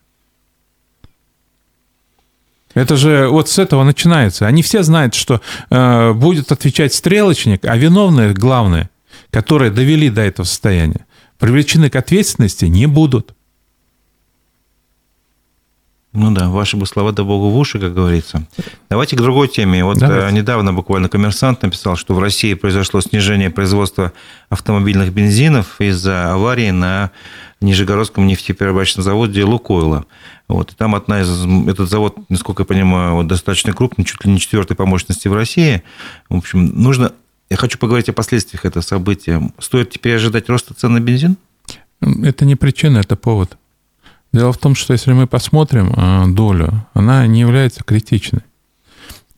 [2.73, 4.45] Это же вот с этого начинается.
[4.45, 8.89] Они все знают, что э, будет отвечать стрелочник, а виновные, главные,
[9.29, 11.05] которые довели до этого состояния,
[11.39, 13.34] привлечены к ответственности не будут.
[16.15, 18.47] Ну да, ваши бы слова да богу в уши, как говорится.
[18.89, 19.83] Давайте к другой теме.
[19.83, 20.27] Вот Давайте.
[20.27, 24.13] Э, недавно буквально коммерсант написал, что в России произошло снижение производства
[24.49, 27.11] автомобильных бензинов из-за аварии на
[27.61, 30.05] Нижегородском нефтеперерабатывающем заводе «Лукойла».
[30.47, 30.71] Вот.
[30.71, 34.39] И там одна из, этот завод, насколько я понимаю, вот, достаточно крупный, чуть ли не
[34.39, 35.83] четвертый по мощности в России.
[36.29, 37.11] В общем, нужно...
[37.49, 39.41] Я хочу поговорить о последствиях этого события.
[39.59, 41.37] Стоит теперь ожидать роста цен на бензин?
[42.01, 43.57] Это не причина, это повод.
[44.35, 48.41] Дело в том, что если мы посмотрим э, долю, она не является критичной.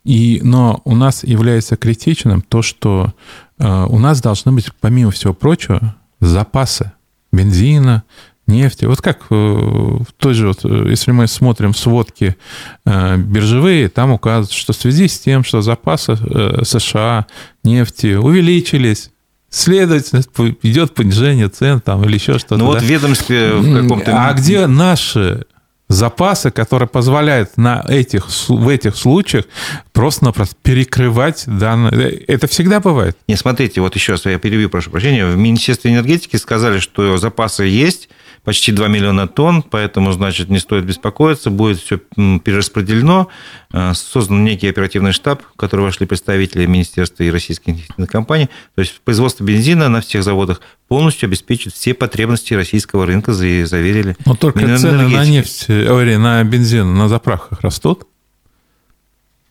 [0.04, 3.14] И, но у нас является критичным то, что
[3.60, 6.94] э, у нас должны быть, помимо всего прочего, запасы
[7.32, 8.06] бензина,
[8.48, 8.86] нефти.
[8.86, 12.36] Вот как э, в той же, вот, если мы смотрим сводки
[12.84, 16.16] биржевые, там указывается, что в связи с тем, что запасы
[16.64, 17.28] США
[17.64, 19.12] нефти увеличились,
[19.50, 20.24] Следовательно,
[20.62, 22.58] идет понижение цен там или еще что-то.
[22.58, 22.86] Ну вот да?
[22.86, 24.28] ведомстве в каком-то...
[24.28, 25.46] А где наши
[25.90, 29.46] запасы, которые позволяют на этих, в этих случаях
[29.94, 32.12] просто-напросто перекрывать данные.
[32.28, 33.18] Это всегда бывает.
[33.28, 35.26] Не, смотрите, вот еще раз я перебью, прошу прощения.
[35.26, 38.10] В Министерстве энергетики сказали, что запасы есть,
[38.48, 43.28] почти 2 миллиона тонн, поэтому, значит, не стоит беспокоиться, будет все перераспределено.
[43.74, 48.48] Э, создан некий оперативный штаб, в который вошли представители министерства и российских нефтяных компаний.
[48.76, 54.16] То есть производство бензина на всех заводах полностью обеспечит все потребности российского рынка, заверили.
[54.26, 58.08] Но только цены на нефть, ой, на бензин на заправках растут?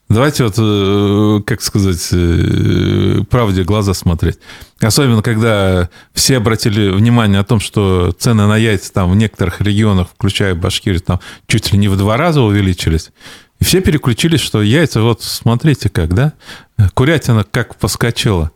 [0.09, 4.39] Давайте вот, э, как сказать, э, правде глаза смотреть.
[4.79, 10.07] Особенно, когда все обратили внимание о том, что цены на яйца там в некоторых регионах,
[10.15, 13.11] включая Башкирию, там чуть ли не в два раза увеличились.
[13.59, 16.33] И все переключились, что яйца, вот смотрите как, да?
[16.93, 18.51] Курятина как поскочила.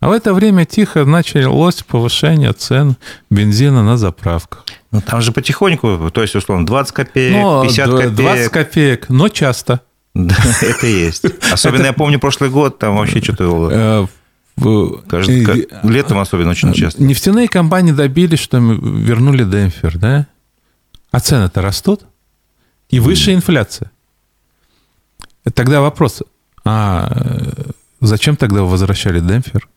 [0.00, 2.96] А в это время тихо началось повышение цен
[3.30, 4.64] бензина на заправках.
[4.92, 8.14] Ну, там же потихоньку, то есть, условно, 20 копеек, ну, 50 копеек.
[8.14, 9.80] 20 копеек, но часто.
[10.14, 11.24] Да, это есть.
[11.50, 14.06] Особенно я помню прошлый год, там вообще что-то э,
[15.08, 17.02] Кажется, летом особенно очень часто.
[17.02, 20.26] Нефтяные компании добились, что вернули демпфер, да?
[21.10, 22.02] А цены-то растут.
[22.88, 23.90] И выше инфляция.
[25.54, 26.22] Тогда вопрос,
[26.64, 29.68] а э, зачем тогда вы возвращали демпфер?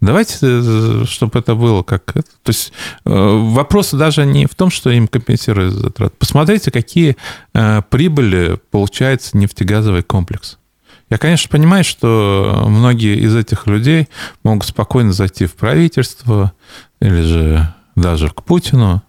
[0.00, 2.12] Давайте, э, чтобы это было как...
[2.12, 2.72] То есть
[3.04, 6.14] э, вопрос даже не в том, что им компенсируют затраты.
[6.18, 7.16] Посмотрите, какие
[7.52, 10.58] э, прибыли получается нефтегазовый комплекс.
[11.10, 14.08] Я, конечно, понимаю, что многие из этих людей
[14.42, 16.52] могут спокойно зайти в правительство
[17.00, 19.02] или же даже к Путину,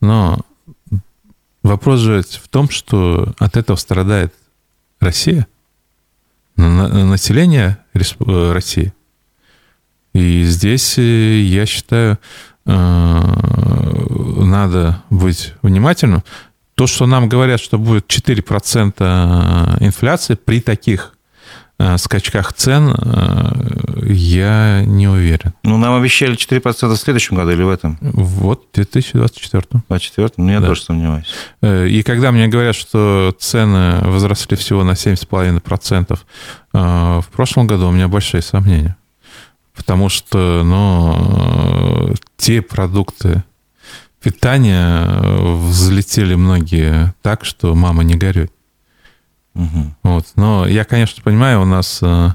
[0.00, 0.38] но
[1.62, 4.34] вопрос же в том, что от этого страдает
[5.00, 5.46] Россия,
[6.56, 8.92] население России.
[10.14, 12.18] И здесь, э, я считаю,
[12.66, 13.22] э,
[14.44, 16.22] надо быть внимательным.
[16.74, 21.14] То, что нам говорят, что будет 4% инфляции при таких
[21.82, 22.94] Э, скачках цен
[24.04, 25.52] я не уверен.
[25.64, 27.98] Ну, нам обещали 4% в следующем году или в этом?
[28.00, 29.62] Вот, в 2024.
[29.62, 30.30] В 2024?
[30.36, 30.68] Ну, я да.
[30.68, 31.26] тоже сомневаюсь.
[31.62, 36.18] И когда мне говорят, что цены возросли всего на 7,5%
[36.72, 38.96] в прошлом году, у меня большие сомнения.
[39.74, 43.42] Потому что, ну, те продукты
[44.22, 45.06] питания
[45.68, 48.50] взлетели многие так, что мама не горюй.
[49.54, 49.94] Угу.
[50.02, 50.26] Вот.
[50.36, 52.30] Но я, конечно, понимаю, у нас э,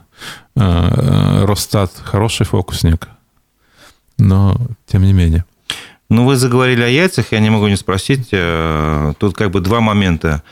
[0.55, 3.07] э, Росстат хороший фокусник,
[4.17, 5.45] но тем не менее.
[6.09, 8.29] Ну, вы заговорили о яйцах, я не могу не спросить.
[8.31, 10.43] Э, тут как бы два момента.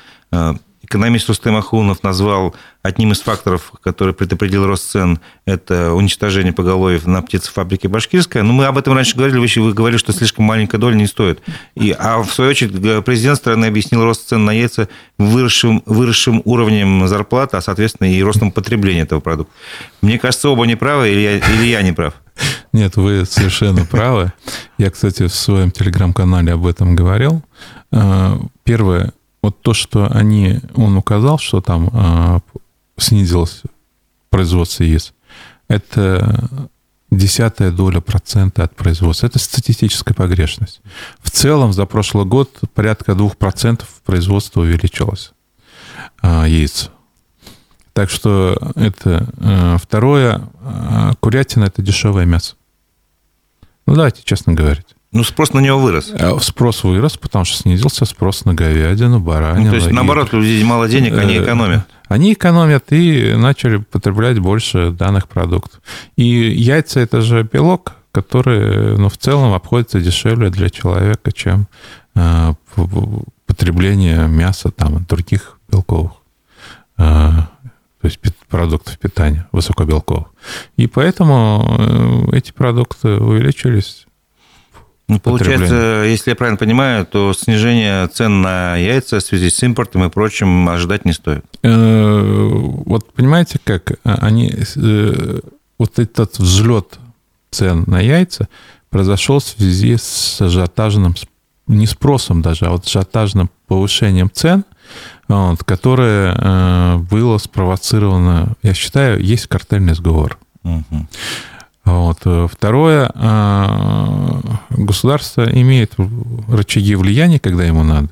[0.86, 7.24] Экономист Рустем Ахунов назвал одним из факторов, который предопределил рост цен, это уничтожение поголовьев на
[7.24, 8.44] птицефабрике Башкирская.
[8.44, 11.42] Но мы об этом раньше говорили, вы, вы говорили, что слишком маленькая доля не стоит.
[11.74, 17.08] И, а в свою очередь президент страны объяснил рост цен на яйца выросшим, выросшим уровнем
[17.08, 19.52] зарплаты, а, соответственно, и ростом потребления этого продукта.
[20.04, 22.14] Мне кажется, оба неправы, или я, или я не прав?
[22.74, 24.34] Нет, вы совершенно правы.
[24.78, 27.42] Я, кстати, в своем телеграм-канале об этом говорил.
[27.92, 29.14] Э, первое,
[29.46, 32.40] вот то, что они, он указал, что там э,
[32.98, 33.62] снизилось
[34.30, 35.14] производство яиц,
[35.68, 36.70] это
[37.12, 39.28] десятая доля процента от производства.
[39.28, 40.82] Это статистическая погрешность.
[41.20, 45.34] В целом за прошлый год порядка двух процентов производства увеличилось
[46.22, 46.90] э, яиц.
[47.94, 50.50] Так что это э, второе.
[50.62, 52.56] Э, курятина– это дешевое мясо.
[53.86, 54.95] Ну, давайте честно говорить.
[55.16, 56.12] Ну, спрос на него вырос.
[56.14, 59.66] Э, спрос вырос, потому что снизился спрос на говядину, баранину.
[59.66, 60.36] Ну, то есть, наоборот, и...
[60.36, 61.88] люди мало денег, они э, экономят.
[62.10, 65.82] Они экономят и начали потреблять больше данных продуктов.
[66.18, 71.68] И яйца– это же белок, который ну, в целом обходится дешевле для человека, чем
[72.16, 72.54] э,
[73.46, 76.12] потребление мяса там, других белковых,
[76.98, 77.48] э, то
[78.04, 80.28] есть продуктов питания высокобелковых.
[80.76, 84.05] И поэтому эти продукты увеличились
[85.08, 90.04] ну, получается, если я правильно понимаю, то снижение цен на яйца в связи с импортом
[90.04, 91.46] и прочим ожидать не стоит.
[91.62, 92.52] Э,
[92.86, 95.40] вот понимаете, как они э,
[95.78, 96.98] вот этот взлет
[97.52, 98.50] цен на яйца
[98.90, 101.14] произошел в связи с ажиотажным,
[101.68, 104.66] не спросом даже, а вот ажиотажным повышением цен,
[105.28, 110.40] вот, которое э, было спровоцировано, я считаю, есть картельный сговор.
[110.64, 111.08] Угу.
[111.86, 112.20] Вот.
[112.52, 115.94] Второе, а, государство имеет
[116.48, 118.10] рычаги влияния, когда ему надо.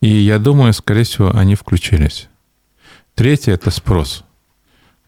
[0.00, 2.28] И я думаю, скорее всего, они включились.
[3.14, 4.24] Третье– это спрос.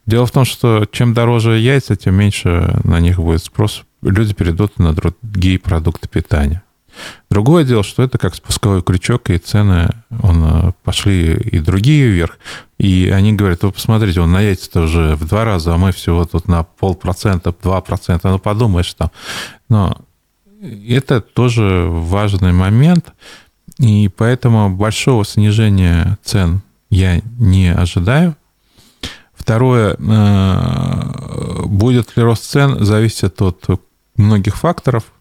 [0.07, 3.85] Дело в том, что чем дороже яйца, тем меньше на них будет спрос.
[4.03, 6.63] Люди перейдут на другие продукты питания.
[7.31, 9.91] Другое дело, что это как спусковой крючок, и цены
[10.23, 12.39] он, э, пошли и другие вверх.
[12.79, 16.25] И они говорят, вы посмотрите, он на яйца-то уже в два раза, а мы всего
[16.25, 18.31] тут на полпроцента, два процента.
[18.31, 19.11] Ну, подумаешь там.
[19.69, 19.97] Но
[20.89, 23.13] это тоже важный момент.
[23.79, 28.37] И поэтому большого снижения цен я не ожидаю.
[29.35, 33.65] Второе, э, будет ли рост цен, зависит от
[34.17, 35.05] многих факторов–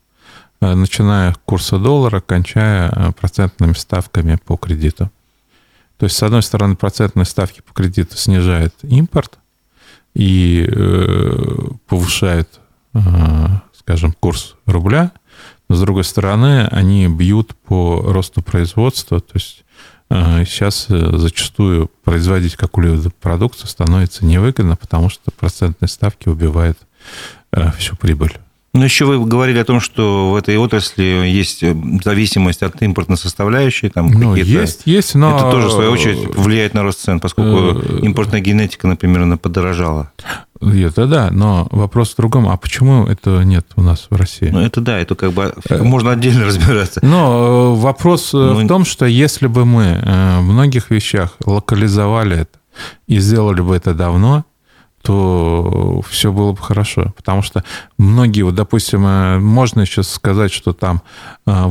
[0.61, 5.09] Э, начиная курса доллара, кончая э, процентными ставками по кредиту.
[5.97, 9.39] То есть, с одной стороны, процентные ставки по кредиту снижают импорт
[10.13, 12.59] и э, повышают,
[12.93, 12.99] э,
[13.77, 15.11] скажем, курс рубля,
[15.69, 19.63] но, с другой стороны, они бьют по росту производства, то есть
[20.09, 26.77] э, сейчас э, зачастую производить какую-либо продукцию становится невыгодно, потому что процентные ставки убивают
[27.77, 28.37] всю прибыль.
[28.73, 33.17] Но еще вы говорили о том, что в этой отрасли есть э, зависимость от импортной
[33.17, 33.89] составляющей.
[33.89, 35.35] Там ну, есть, есть, но...
[35.35, 39.37] Это тоже, в свою очередь, влияет на рост цен, поскольку э, импортная генетика, например, она
[39.37, 40.11] подорожала.
[40.61, 42.47] Это да, но вопрос в другом.
[42.47, 44.49] А почему это нет у нас в России?
[44.51, 46.99] Ну, это да, это как бы э, можно отдельно разбираться.
[47.03, 52.59] Но вопрос ну, в том, что если бы мы в многих вещах локализовали это
[53.07, 54.45] и сделали бы это давно,
[55.01, 57.13] то все было бы хорошо.
[57.15, 57.63] Потому что
[57.97, 61.01] многие, вот, допустим, э, можно сейчас сказать, что там,
[61.45, 61.69] э,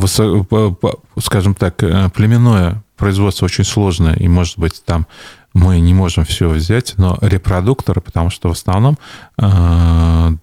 [1.21, 1.77] скажем так,
[2.15, 5.07] племенное производство очень сложное, и, может быть, там
[5.55, 8.99] мы не можем все взять, но репродукторы, потому что в основном
[9.37, 10.37] на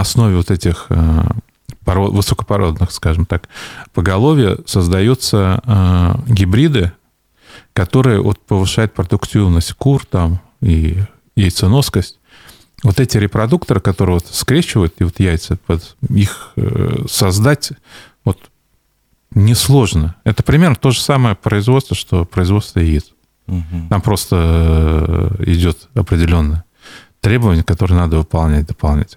[0.00, 0.88] основе вот этих
[1.84, 3.48] пород, высокопородных, скажем так,
[3.92, 6.92] поголовья создаются гибриды,
[7.72, 11.02] которые вот повышают продуктивность кур там и
[11.36, 12.18] яйценоскость.
[12.82, 17.72] Вот эти репродукторы, которые вот скрещивают и вот яйца, вот их э, создать
[18.24, 18.38] вот
[19.30, 20.16] несложно.
[20.24, 23.12] Это примерно то же самое производство, что производство яиц.
[23.46, 23.88] Угу.
[23.88, 26.64] Там просто э, идет определенное
[27.20, 29.16] требование, которое надо выполнять, дополнять.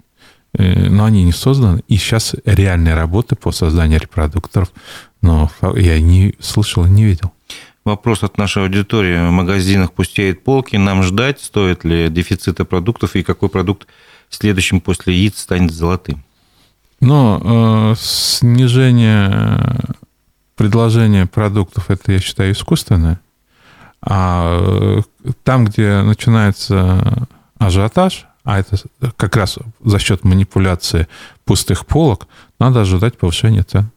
[0.54, 1.82] Э, но они не созданы.
[1.88, 4.72] И сейчас реальные работы по созданию репродукторов,
[5.22, 7.32] но я не слышал и не видел.
[7.86, 9.28] Вопрос от нашей аудитории.
[9.28, 10.76] В магазинах пустеют полки.
[10.76, 13.88] Нам ждать, стоит ли дефицита продуктов и какой продукт
[14.30, 16.24] следующим после яиц станет золотым?
[17.00, 19.80] Но э, снижение
[20.56, 23.20] предложения продуктов, это, я считаю, искусственное.
[24.02, 25.02] А э,
[25.44, 27.28] там, где начинается
[27.60, 28.78] ажиотаж, а это
[29.16, 31.08] как раз за счет манипуляции
[31.44, 32.28] пустых полок,
[32.58, 33.92] надо ожидать повышения цен.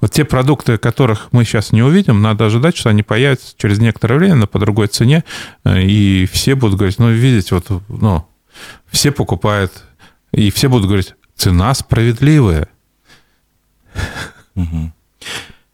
[0.00, 4.16] Вот те продукты, которых мы сейчас не увидим, надо ожидать, что они появятся через некоторое
[4.16, 5.24] время, но по другой цене,
[5.64, 8.26] э, и все будут говорить, ну, видите, вот, ну,
[8.90, 9.72] все покупают,
[10.32, 12.68] и все будут говорить, цена справедливая.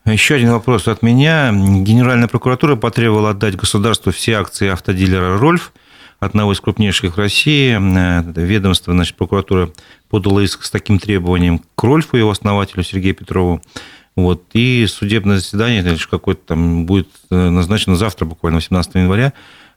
[0.06, 1.52] Еще один вопрос от меня.
[1.52, 5.72] Генеральная прокуратура потребовала отдать государству все акции автодилера «Рольф»,
[6.20, 7.76] одного из крупнейших в России.
[7.76, 9.70] Э, ведомство, значит, прокуратура
[10.08, 13.60] подала иск с таким требованием к Рольфу, его основателю Сергею Петрову.
[14.14, 14.44] Вот.
[14.52, 19.32] И судебное заседание какое-то там будет э, назначено завтра, буквально 18 января.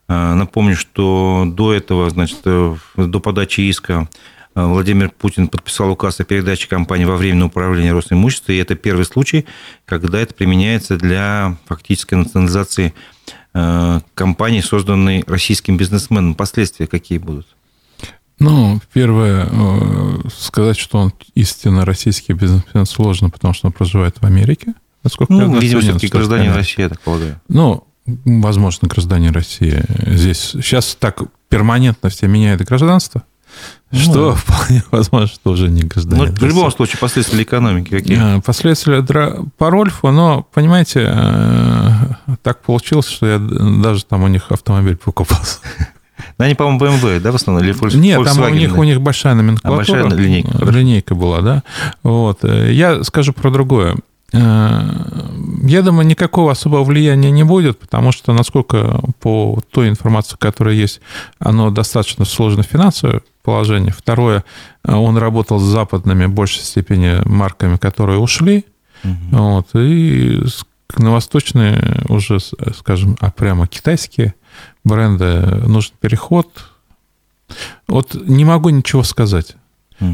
[0.06, 4.08] Э, напомню, что до этого, значит, до подачи иска
[4.54, 9.46] Владимир Путин подписал указ о передаче компании во временное управление Росимущества, и это первый случай,
[9.84, 12.94] когда это применяется для фактической национализации
[14.14, 16.34] компании, созданной российским бизнесменом.
[16.34, 17.46] Последствия какие будут?
[18.40, 24.24] Ну, первое, э, сказать, что он истинно российский бизнесмен сложно, потому что он проживает в
[24.24, 24.74] Америке.
[25.04, 27.40] Насколько ну, видимо, все-таки гражданин России, я так полагаю.
[27.48, 29.82] Ну, возможно, гражданин России.
[30.06, 33.22] Здесь сейчас так перманентно все меняют гражданство.
[33.90, 34.34] Ну, что да.
[34.34, 36.26] вполне возможно, что уже не гражданин.
[36.26, 38.38] Ну, в любом случае, последствия экономики какие?
[38.38, 39.02] Э, последствия
[39.56, 45.58] по Рольфу, но, понимаете, э, так получилось, что я даже там у них автомобиль покупался.
[46.38, 47.64] Ну, они, по-моему, BMW, да, в основном?
[47.64, 47.98] Или Volkswagen?
[47.98, 49.74] Нет, там у них, у них большая номенклатура.
[49.74, 50.64] А большая линейка.
[50.64, 51.62] Линейка была, да.
[52.02, 52.44] Вот.
[52.44, 53.96] Я скажу про другое.
[54.34, 54.80] Э,
[55.62, 61.00] я думаю, никакого особого влияния не будет, потому что, насколько по той информации, которая есть,
[61.38, 63.92] оно достаточно сложно финансовое положение.
[63.92, 64.44] Второе,
[64.84, 68.64] он работал с западными, в большей степени, марками, которые ушли.
[69.04, 69.12] Угу.
[69.30, 70.42] Вот, и
[70.96, 72.38] на восточные уже,
[72.76, 74.34] скажем, а прямо китайские
[74.84, 76.48] бренды нужен переход.
[77.86, 79.56] Вот не могу ничего сказать.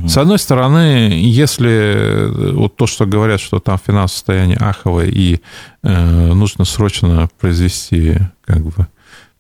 [0.09, 5.41] С одной стороны, если вот то, что говорят, что там финансовое состояние аховое и
[5.83, 8.87] э, нужно срочно произвести как бы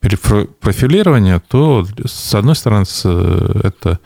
[0.01, 4.01] перепрофилирование, то с одной стороны это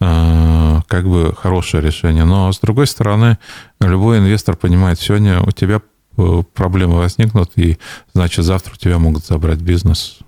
[0.00, 3.38] э, как бы хорошее решение, но с другой стороны
[3.80, 5.82] любой инвестор понимает, сегодня у тебя
[6.16, 7.78] э, проблемы возникнут, и
[8.14, 10.20] значит завтра у тебя могут забрать бизнес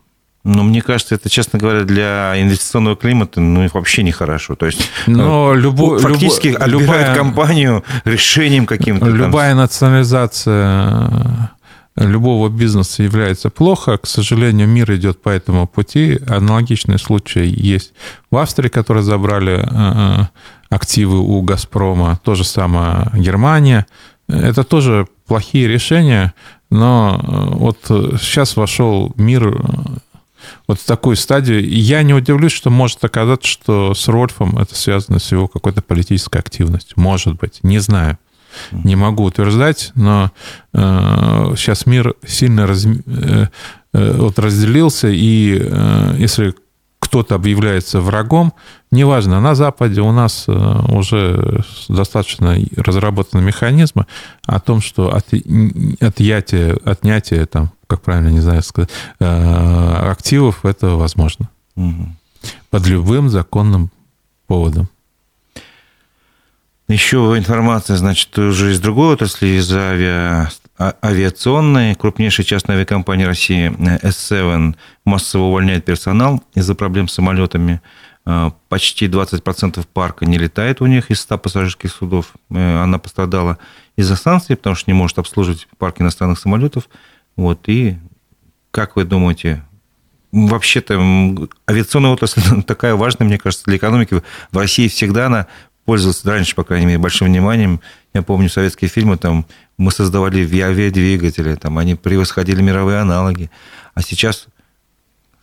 [0.44, 4.56] но мне кажется, это, честно говоря, для инвестиционного климата ну, вообще нехорошо.
[4.56, 9.06] То есть Но э, любо, фактически любо, отбирают любая, компанию решением каким-то.
[9.06, 9.58] Любая там...
[9.58, 11.50] национализация
[11.96, 13.98] любого бизнеса является плохо.
[13.98, 16.18] К сожалению, мир идет по этому пути.
[16.26, 17.92] Аналогичные случаи есть
[18.30, 20.26] в Австрии, которые забрали э,
[20.70, 22.18] активы у «Газпрома».
[22.24, 23.86] То же самое Германия.
[24.26, 26.34] Это тоже плохие решения,
[26.68, 27.78] но э, вот
[28.20, 29.62] сейчас вошел мир
[30.66, 31.64] вот в такую стадию.
[31.64, 35.82] И я не удивлюсь, что может оказаться, что с Рольфом это связано с его какой-то
[35.82, 36.94] политической активностью.
[36.96, 38.18] Может быть, не знаю.
[38.70, 40.30] Не могу утверждать, но
[40.74, 40.78] э,
[41.56, 43.46] сейчас мир сильно раз, э,
[43.94, 46.54] э, вот разделился, и э, если
[47.02, 48.54] кто-то объявляется врагом,
[48.90, 50.52] неважно, на Западе у нас э,
[50.88, 54.06] уже достаточно разработаны механизмы
[54.46, 55.26] о том, что от,
[56.00, 58.88] отъятие, отнятие, там, как правильно, не знаю сказать,
[59.20, 61.50] э, активов, это возможно.
[61.76, 62.08] Угу.
[62.70, 63.90] Под любым законным
[64.46, 64.88] поводом.
[66.88, 71.94] Еще информация, значит, уже из другой отрасли, из авиа, а, авиационной.
[71.94, 73.70] Крупнейшая частная авиакомпания России
[74.02, 74.74] S7
[75.04, 77.82] массово увольняет персонал из-за проблем с самолетами.
[78.68, 82.32] почти 20% парка не летает у них из 100 пассажирских судов.
[82.48, 83.58] Она пострадала
[83.96, 86.88] из-за санкций, потому что не может обслуживать парк иностранных самолетов.
[87.36, 87.98] Вот, и
[88.70, 89.62] как вы думаете,
[90.32, 90.94] вообще-то
[91.68, 94.22] авиационная отрасль такая важная, мне кажется, для экономики.
[94.50, 95.46] В России всегда она
[95.84, 97.80] пользовалась, раньше, по крайней мере, большим вниманием.
[98.14, 103.50] Я помню советские фильмы, там мы создавали авиадвигатели, там они превосходили мировые аналоги.
[103.94, 104.46] А сейчас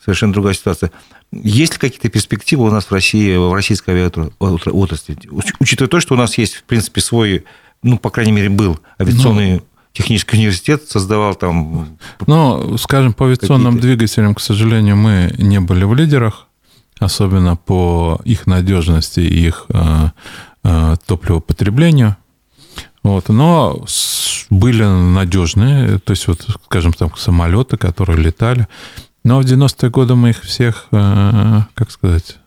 [0.04, 0.92] совершенно другая ситуация.
[1.32, 5.18] Есть ли какие-то перспективы у нас в России, в российской авиаотрасли?
[5.60, 7.46] Учитывая то, что у нас есть, в принципе, свой,
[7.84, 9.62] ну, по крайней мере, был авиационный ну,
[9.94, 11.98] технический университет, создавал там...
[12.26, 16.48] Ну, скажем, по авиационным двигателям, к сожалению, мы не были в лидерах,
[17.00, 20.10] особенно по их надежности и их э,
[20.64, 22.18] э, топливопотреблению.
[23.02, 23.86] Вот, но
[24.50, 28.68] были надежные, то есть, вот, скажем, там самолеты, которые летали.
[29.24, 32.38] Но в 90-е годы мы их всех, э, как сказать,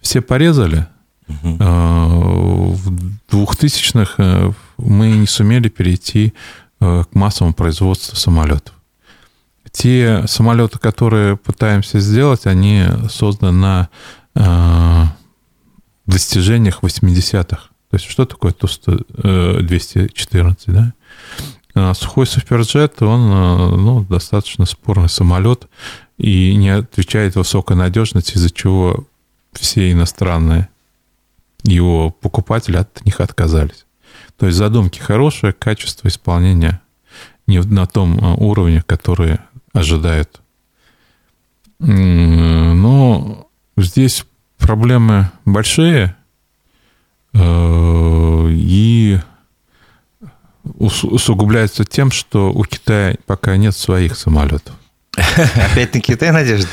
[0.00, 0.86] все порезали.
[1.28, 1.56] Угу.
[1.58, 2.90] В
[3.30, 6.32] 2000-х мы не сумели перейти
[6.80, 8.74] к массовому производству самолетов.
[9.70, 13.88] Те самолеты, которые пытаемся сделать, они созданы
[14.34, 15.16] на
[16.06, 17.68] достижениях 80-х.
[17.90, 20.94] То есть что такое Ту-214, да?
[21.74, 23.28] А сухой суперджет, он
[23.82, 25.68] ну, достаточно спорный самолет
[26.16, 29.06] и не отвечает высокой надежности, из-за чего
[29.52, 30.68] все иностранные
[31.62, 33.84] его покупатели от них отказались.
[34.38, 36.80] То есть задумки хорошие, качество исполнения
[37.46, 39.38] не на том а, уровне, который
[39.72, 40.40] ожидают.
[41.78, 44.24] Но здесь
[44.58, 46.16] проблемы большие,
[47.34, 49.18] Э, и
[50.64, 54.74] усугубляется тем, что у Китая пока нет своих самолетов.
[55.16, 56.68] Опять на Китай надежда?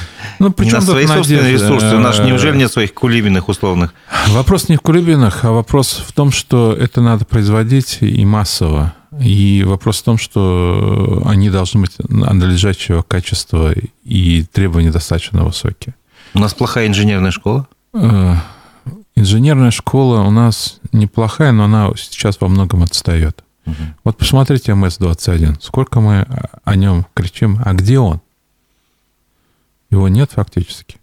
[0.46, 1.96] Ну, причем на свои собственные ресурсы.
[1.96, 3.96] У нас неужели нет своих кулибиных условных?
[4.30, 8.94] Вопрос не в кулибинах, а вопрос в том, что это надо производить и массово.
[9.20, 13.74] И вопрос в том, что они должны быть надлежащего качества
[14.04, 15.96] и требования достаточно высокие.
[16.36, 17.68] У нас плохая инженерная школа?
[17.94, 18.36] Э,
[19.16, 23.44] Инженерная школа у нас неплохая, но она сейчас во многом отстает.
[23.66, 23.76] Угу.
[24.04, 25.56] Вот посмотрите МС-21.
[25.62, 26.28] Сколько мы
[26.64, 28.22] о нем кричим, а где он?
[29.96, 30.98] Его нет фактически.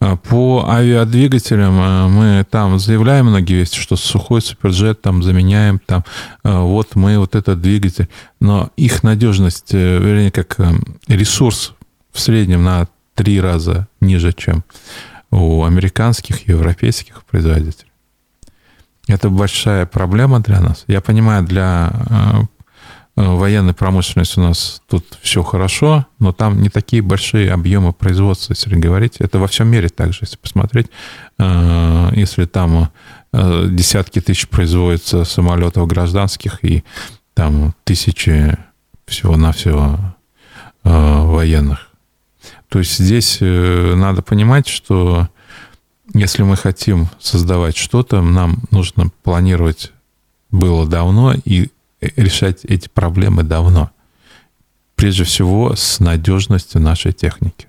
[0.00, 6.04] А по авиадвигателям а, мы там заявляем многие вещи, что сухой суперджет там заменяем, там
[6.42, 8.08] а, вот мы вот этот двигатель,
[8.40, 10.72] но их надежность, э, вернее, как э,
[11.06, 11.74] ресурс
[12.12, 14.64] в среднем на три раза ниже, чем
[15.30, 17.92] у американских европейских производителей.
[19.06, 20.84] Это большая проблема для нас.
[20.86, 21.92] Я понимаю, для
[23.22, 28.74] военной промышленности у нас тут все хорошо, но там не такие большие объемы производства, если
[28.76, 29.16] говорить.
[29.18, 30.86] Это во всем мире также, если посмотреть.
[31.38, 32.90] Э, если там
[33.32, 36.82] десятки тысяч производится самолетов гражданских и
[37.34, 38.58] там тысячи
[39.06, 40.16] всего-навсего
[40.82, 41.90] военных.
[42.70, 45.28] То есть здесь э, надо понимать, что
[46.14, 49.92] если мы хотим создавать что-то, нам нужно планировать
[50.50, 51.70] было давно и
[52.00, 53.90] решать эти проблемы давно.
[54.94, 57.68] Прежде всего, с надежностью нашей техники,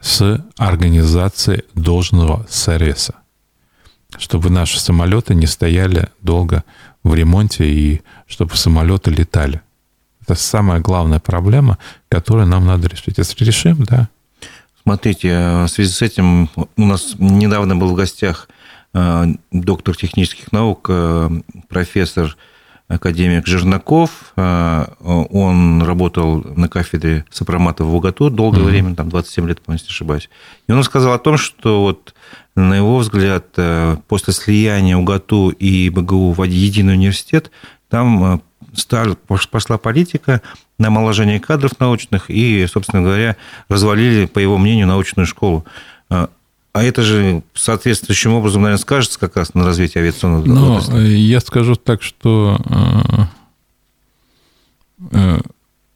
[0.00, 3.14] с организацией должного сервиса,
[4.18, 6.64] чтобы наши самолеты не стояли долго
[7.02, 9.60] в ремонте и чтобы самолеты летали.
[10.22, 13.18] Это самая главная проблема, которую нам надо решить.
[13.18, 14.08] Если решим, да,
[14.86, 18.48] Смотрите, э, в связи с этим у нас недавно был в гостях
[18.94, 21.28] э, доктор технических наук, э,
[21.68, 22.36] профессор
[22.88, 24.32] академик Жернаков.
[24.36, 28.64] Он работал на кафедре сопромата в УГАТУ долгое mm-hmm.
[28.64, 30.30] время, там 27 лет, если не ошибаюсь.
[30.68, 32.14] И он рассказал о том, что вот
[32.54, 33.46] на его взгляд,
[34.08, 37.50] после слияния УГАТУ и БГУ в единый университет,
[37.90, 38.40] там
[39.26, 40.40] пошла политика
[40.78, 43.36] на омоложение кадров научных и, собственно говоря,
[43.68, 45.64] развалили, по его мнению, научную школу.
[46.76, 51.08] А, а это же соответствующим образом, наверное, скажется как раз на развитии авиационного Но отрасли.
[51.08, 53.22] Я скажу так, что э,
[55.12, 55.40] э,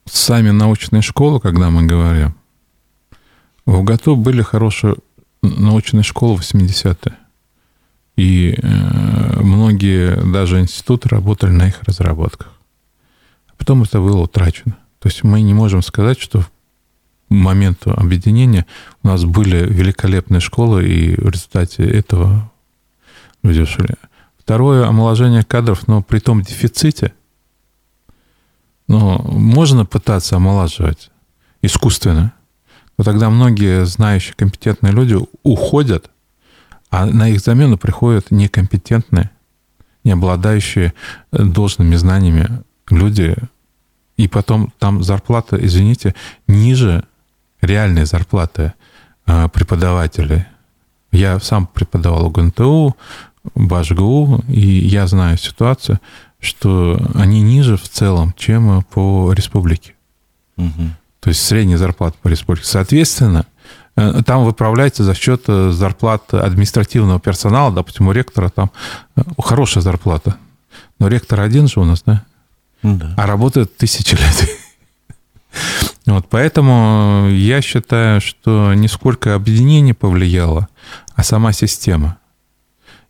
[0.06, 2.34] сами научные школы, когда мы говорим,
[3.66, 4.96] в УГАТУ были хорошие
[5.42, 7.16] научные школы 80-е.
[8.16, 12.60] И э, многие даже институты работали на их разработках
[13.60, 14.76] потом это было утрачено.
[14.98, 16.50] То есть мы не можем сказать, что в
[17.30, 18.66] момент объединения
[19.02, 22.50] у нас были великолепные школы, и в результате этого
[23.42, 23.94] люди ушли.
[24.38, 27.14] Второе, омоложение кадров, но при том дефиците,
[28.88, 31.10] но можно пытаться омолаживать
[31.62, 32.32] искусственно,
[32.98, 36.10] но тогда многие знающие, компетентные люди уходят,
[36.90, 39.30] А на их замену приходят некомпетентные,
[40.02, 40.92] не обладающие
[41.32, 43.36] э, должными знаниями люди.
[44.16, 46.14] И потом там зарплата, извините,
[46.48, 47.04] ниже
[47.60, 48.72] реальной зарплаты
[49.26, 50.44] э, преподавателей.
[51.12, 52.96] Я сам преподавал у ГНТУ,
[53.54, 55.98] БАШГУ, и я знаю ситуацию,
[56.38, 59.94] что они ниже в целом, чем по республике.
[60.56, 60.90] Угу.
[61.20, 62.66] То есть средняя зарплата по республике.
[62.66, 63.46] Соответственно,
[64.00, 67.72] Э, там выправляется за счет э, зарплат административного персонала.
[67.72, 68.70] Допустим, у ректора там
[69.16, 70.36] э, хорошая зарплата.
[70.98, 72.24] Но ректор один же у нас, да?
[72.82, 73.14] Да.
[73.16, 74.50] А работает тысячи лет.
[76.10, 80.68] Вот, поэтому я считаю, что не сколько объединение повлияло,
[81.14, 82.18] а сама система.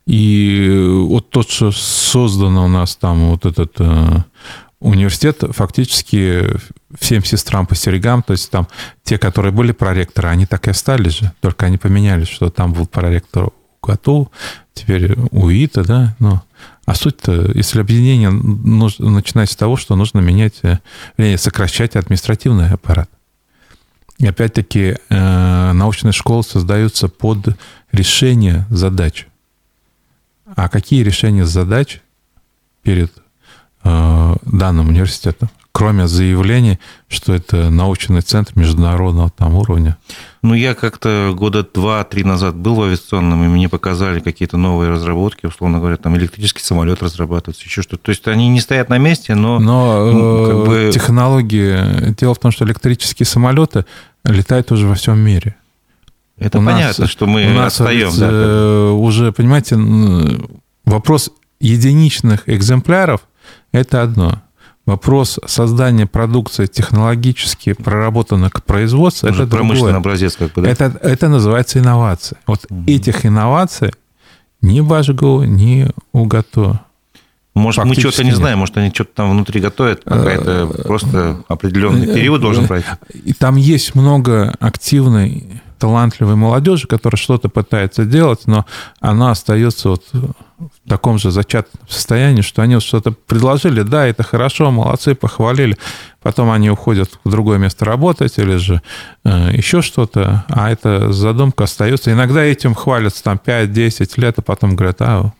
[0.05, 0.69] И
[1.07, 3.75] вот то, что создано у нас там, вот этот
[4.79, 6.43] университет фактически
[6.99, 8.67] всем сестрам по серегам, то есть там
[9.03, 12.85] те, которые были проректоры, они так и остались же, только они поменялись, что там был
[12.85, 13.49] проректор
[13.81, 14.31] УГАТУ,
[14.73, 16.43] теперь УИТа, да, но
[16.91, 20.79] а суть-то, если объединение нужно начинать с того, что нужно менять, э,
[21.17, 23.09] вернее, сокращать административный аппарат.
[24.17, 27.57] И опять-таки э, научные школы создаются под
[27.91, 29.27] решение задач.
[30.55, 32.01] А какие решения задач
[32.83, 33.11] перед
[33.83, 39.97] Э, данным университетом, кроме заявлений, что это научный центр международного там уровня.
[40.41, 45.45] Ну, я как-то года два-три назад был в авиационном, и мне показали какие-то новые разработки,
[45.45, 48.03] условно говоря, там электрический самолет разрабатывается, еще что-то.
[48.05, 49.59] То есть они не стоят на месте, но...
[49.59, 50.91] Но ну, как бы...
[50.91, 52.13] технологии...
[52.19, 53.85] Дело в том, что электрические самолеты
[54.23, 55.55] летают уже во всем мире.
[56.37, 58.11] Это у понятно, нас, что мы у нас отстаем.
[58.17, 59.77] Да, э, уже, понимаете,
[60.85, 61.29] вопрос
[61.59, 63.21] единичных экземпляров
[63.71, 64.41] это одно.
[64.85, 69.95] Вопрос создания продукции технологически проработанной к производству, это промышленный другое.
[69.97, 70.69] образец как бы, да?
[70.69, 72.39] Это, это называется инновация.
[72.47, 72.83] Вот угу.
[72.87, 73.91] этих инноваций
[74.61, 76.81] ни Башгу, ни УГАТО
[77.53, 82.07] может, мы что-то не знаем, может, они что-то там внутри готовят, какая-то э, просто определенный
[82.07, 82.87] э, период должен пройти.
[83.13, 88.67] И там есть много активной, талантливой молодежи, которая что-то пытается делать, но
[88.99, 94.69] она остается вот в таком же зачатном состоянии, что они что-то предложили, да, это хорошо,
[94.69, 95.75] молодцы, похвалили,
[96.21, 98.83] потом они уходят в другое место работать или же
[99.23, 102.11] э, еще что-то, а эта задумка остается.
[102.11, 105.31] Иногда этим хвалятся там 5-10 лет, а потом говорят, а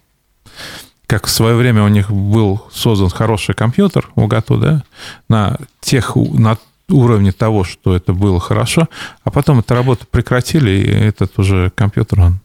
[1.05, 4.83] как в свое время у них был создан хороший компьютер у ГАТУ, да,
[5.29, 6.57] на тех, на
[6.91, 8.87] уровне того, что это было хорошо,
[9.23, 12.39] а потом эту работу прекратили, и этот уже компьютер, он...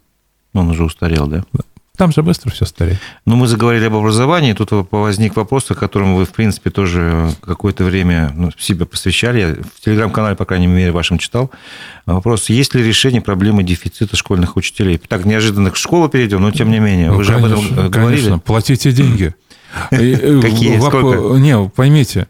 [0.55, 1.45] Он уже устарел, да?
[1.53, 1.61] Да.
[1.97, 2.99] Там же быстро все стареет.
[3.25, 4.53] Ну, мы заговорили об образовании.
[4.53, 9.41] Тут возник вопрос, о котором вы, в принципе, тоже какое-то время ну, себе посвящали.
[9.41, 11.51] Я в телеграм-канале, по крайней мере, вашем читал.
[12.05, 14.99] Вопрос, есть ли решение проблемы дефицита школьных учителей?
[14.99, 17.11] Так неожиданно к школе перейдем, но тем не менее.
[17.11, 18.21] Ну, вы конечно, же об этом говорили.
[18.21, 19.35] Конечно, платите деньги.
[19.91, 20.79] Э, Какие?
[20.79, 21.39] Сколько?
[21.39, 22.29] Не, поймите,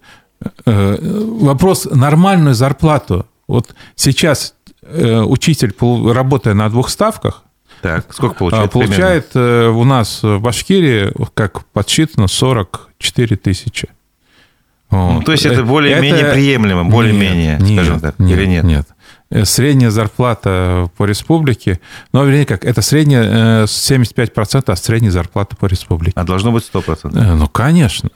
[0.64, 3.26] вопрос нормальную зарплату.
[3.48, 5.74] Вот сейчас э, учитель,
[6.12, 7.44] работая на двух ставках,
[7.82, 8.70] так, сколько получает?
[8.72, 9.70] Получает примерно?
[9.72, 13.88] у нас в Башкирии, как подсчитано, 44 тысячи.
[14.88, 15.12] Вот.
[15.12, 16.32] Ну, то есть это более-менее это...
[16.32, 18.64] приемлемо, более-менее, скажем так, нет, или нет?
[18.64, 18.88] Нет.
[19.30, 21.80] Э, средняя зарплата по республике,
[22.12, 26.12] ну, вернее, как, это средняя 75% от средней зарплаты по республике.
[26.14, 27.18] А должно быть 100%?
[27.18, 28.10] Э, ну, конечно.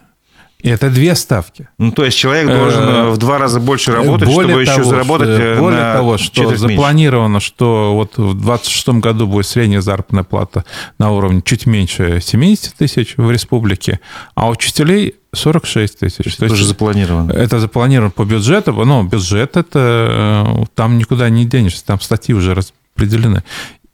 [0.62, 1.68] Это две ставки.
[1.78, 4.84] Ну, то есть человек должен э, в два раза больше работать, более чтобы того, еще
[4.84, 7.46] заработать что, Более на того, что запланировано, меньше.
[7.46, 10.64] что вот в 2026 году будет средняя заработная плата
[10.98, 14.00] на уровне чуть меньше 70 тысяч в республике,
[14.34, 16.16] а учителей 46 тысяч.
[16.16, 17.32] То есть это тоже запланировано.
[17.32, 18.72] Это запланировано по бюджету.
[18.72, 23.44] Но бюджет это э, там никуда не денешься, там статьи уже распределены.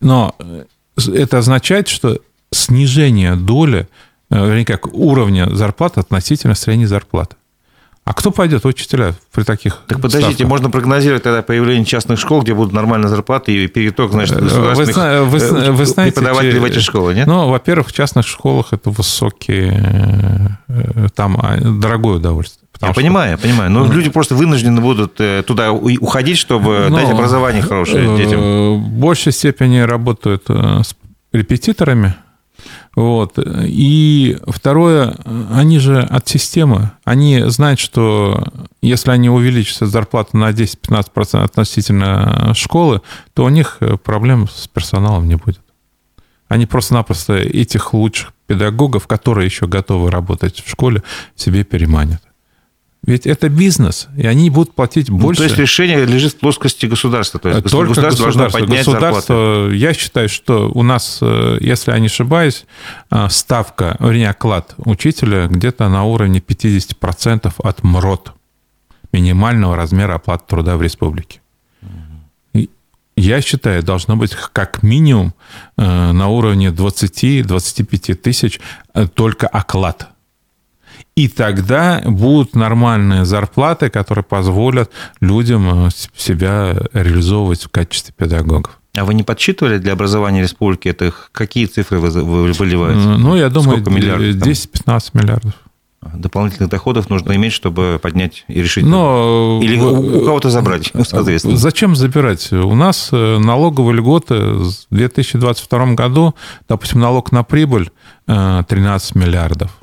[0.01, 0.65] Но э,
[1.15, 2.19] это означает, что
[2.51, 3.87] снижение доли Э,
[4.31, 7.37] вернее, как уровня зарплаты относительно средней зарплаты.
[8.07, 10.49] А кто пойдет учителя при таких Так подождите, ставках?
[10.49, 15.25] можно прогнозировать тогда появление частных школ, где будут нормальные зарплаты и переток, значит, э, государственных
[15.25, 17.27] вы, вы, вы знаете, преподавателей в эти школы, нет?
[17.27, 22.69] Ну, во-первых, в частных школах это высокие, э, там а, дорогое удовольствие.
[22.81, 22.95] Я что...
[22.95, 23.73] понимаю, я понимаю.
[23.73, 28.85] Но ну, люди просто вынуждены будут туда уходить, чтобы но, дать образование хорошее детям.
[28.85, 30.95] В большей степени работают с
[31.33, 32.15] репетиторами,
[32.97, 33.39] вот.
[33.39, 35.15] И второе,
[35.53, 36.91] они же от системы.
[37.05, 38.43] Они знают, что
[38.81, 43.03] если они увеличат зарплату на 10-15% относительно школы,
[43.35, 45.61] то у них проблем с персоналом не будет.
[46.49, 51.03] Они просто-напросто этих лучших педагогов, которые еще готовы работать в школе,
[51.35, 52.23] себе переманят.
[53.07, 55.27] Ведь это бизнес, и они будут платить больше.
[55.29, 57.39] Ну, то есть решение лежит в плоскости государства.
[57.39, 59.77] То есть Только государство, государство должно поднять государство, зарплаты.
[59.77, 62.67] Я считаю, что у нас, э, если я не ошибаюсь,
[63.13, 68.33] э, ставка, вернее, оклад учителя где-то на уровне 50% от МРОТ,
[69.13, 71.41] минимального размера оплаты труда в республике.
[73.19, 75.33] Я считаю, должно быть как минимум
[75.79, 78.61] э, на уровне 20-25 тысяч
[79.15, 80.09] только оклад–
[81.17, 84.91] и тогда будут нормальные зарплаты, которые позволят
[85.21, 88.79] людям э, себя реализовывать в качестве педагогов.
[88.97, 93.17] А вы не подсчитывали для образования республики это какие цифры выливаются?
[93.17, 95.53] Ну, я думаю, 10-15 миллиардов.
[96.15, 98.85] Дополнительных доходов нужно иметь, чтобы поднять и решить.
[98.85, 99.59] Но...
[99.63, 101.57] Или у, у кого-то забрать, соответственно.
[101.57, 102.53] Зачем забирать?
[102.53, 106.35] У нас э, налоговые льготы в 2022 году,
[106.69, 107.91] допустим, налог на прибыль
[108.27, 109.77] 13 э, миллиардов.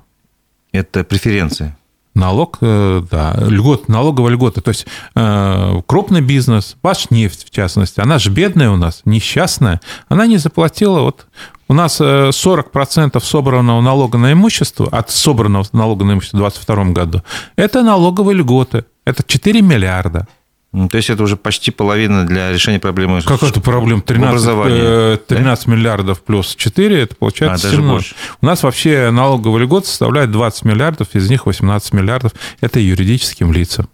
[0.73, 1.75] Это преференции.
[2.15, 4.61] Налог, э, да, льгот, налоговая льгота.
[4.61, 6.77] То есть э, крупный бизнес,
[7.09, 10.99] нефть в частности, она же бедная у нас, несчастная, она не заплатила.
[11.01, 11.25] Вот
[11.67, 16.85] у нас 40% э, собранного налога на имущество, от собранного налога на имущество в 2022
[16.91, 17.23] году,
[17.55, 18.85] это налоговые льготы.
[19.05, 20.27] Это 4 миллиарда.
[20.73, 24.01] Ну, то есть это уже почти половина для решения проблемы Как это проблема?
[24.01, 25.71] 13, 13 да?
[25.71, 27.79] миллиардов плюс 4, это получается а, 17.
[27.79, 28.15] Даже больше.
[28.41, 33.87] У нас вообще налоговый льгот составляет 20 миллиардов, из них 18 миллиардов– это юридическим лицам.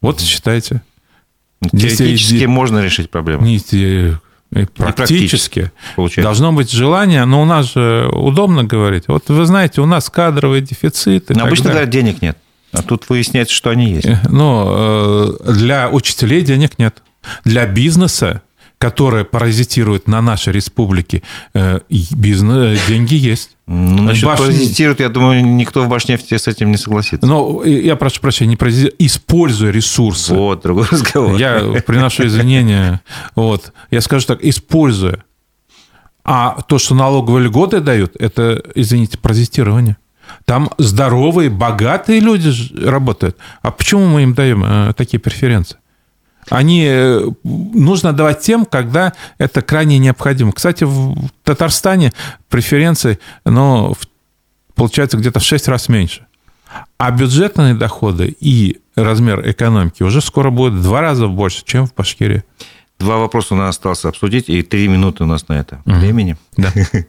[0.00, 0.24] Вот mm.
[0.24, 0.82] считайте.
[1.70, 3.44] Теоретически Здесь, можно решить проблему.
[3.44, 3.60] Не,
[4.50, 4.82] практически.
[4.82, 5.72] практически.
[5.94, 6.22] Получается.
[6.22, 9.04] Должно быть желание, но у нас же удобно говорить.
[9.06, 11.34] Вот вы знаете, у нас кадровые дефициты.
[11.34, 12.36] Но обычно говорят, денег нет.
[12.72, 14.08] А тут выясняется, что они есть.
[14.28, 17.02] Но э, для учителей денег нет.
[17.44, 18.42] Для бизнеса,
[18.78, 21.22] который паразитирует на нашей республике,
[21.54, 23.56] э, бизнес, деньги есть.
[23.66, 24.38] Ну, насчет Баш...
[24.38, 27.26] паразитирует, я думаю, никто в Башнефти с этим не согласится.
[27.26, 30.34] Но я прошу прощения, не паразитирует, используя ресурсы.
[30.34, 31.36] Вот, другой разговор.
[31.36, 33.02] Я приношу извинения.
[33.36, 33.72] Вот.
[33.90, 35.24] Я скажу так, используя.
[36.24, 39.96] А то, что налоговые льготы дают, это, извините, паразитирование.
[40.44, 42.52] Там здоровые, богатые люди
[42.84, 43.36] работают.
[43.62, 45.78] А почему мы им даем э, такие преференции?
[46.50, 50.52] Они э, нужно давать тем, когда это крайне необходимо.
[50.52, 52.12] Кстати, в Татарстане
[52.48, 53.94] преференции, ну,
[54.74, 56.26] получается где-то в 6 раз меньше.
[56.98, 61.94] А бюджетные доходы и размер экономики уже скоро будет в два раза больше, чем в
[61.94, 62.44] Башкирии.
[62.98, 65.96] Два вопроса у нас осталось обсудить, и три минуты у нас на это угу.
[65.96, 66.36] времени.
[66.56, 66.72] Да.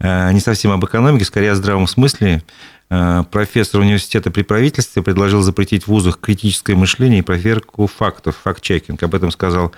[0.00, 2.42] Э, не совсем об экономике, скорее о здравом смысле.
[2.90, 9.02] Э, профессор университета при правительстве предложил запретить в вузах критическое мышление и проверку фактов, факт-чекинг.
[9.02, 9.72] Об этом сказал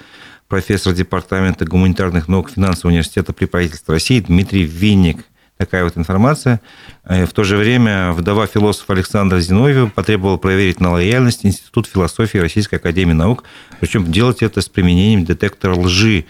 [0.48, 5.24] профессор Департамента гуманитарных наук финансового университета при правительстве России Дмитрий Винник.
[5.56, 6.60] Такая вот информация.
[7.04, 12.38] Э, в то же время вдова философа Александра Зиновьева потребовала проверить на лояльность Институт философии
[12.38, 13.44] Российской Академии Наук,
[13.80, 16.26] причем делать это с применением детектора лжи.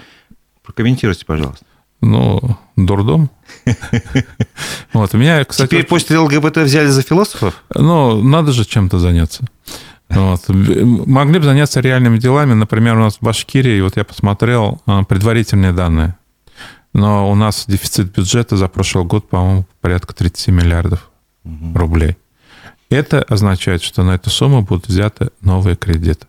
[0.63, 1.65] Прокомментируйте, пожалуйста.
[2.01, 2.41] Ну,
[2.77, 3.31] дурдом.
[4.93, 5.69] Вот, у меня, кстати...
[5.69, 7.63] Теперь после ЛГБТ взяли за философов?
[7.75, 9.45] Ну, надо же чем-то заняться.
[10.09, 10.49] Вот.
[10.49, 12.55] Могли бы заняться реальными делами.
[12.55, 16.17] Например, у нас в Башкирии, вот я посмотрел а, предварительные данные,
[16.93, 21.11] но у нас дефицит бюджета за прошлый год, по-моему, порядка 30 миллиардов
[21.45, 21.79] угу.
[21.79, 22.17] рублей.
[22.89, 26.27] Это означает, что на эту сумму будут взяты новые кредиты.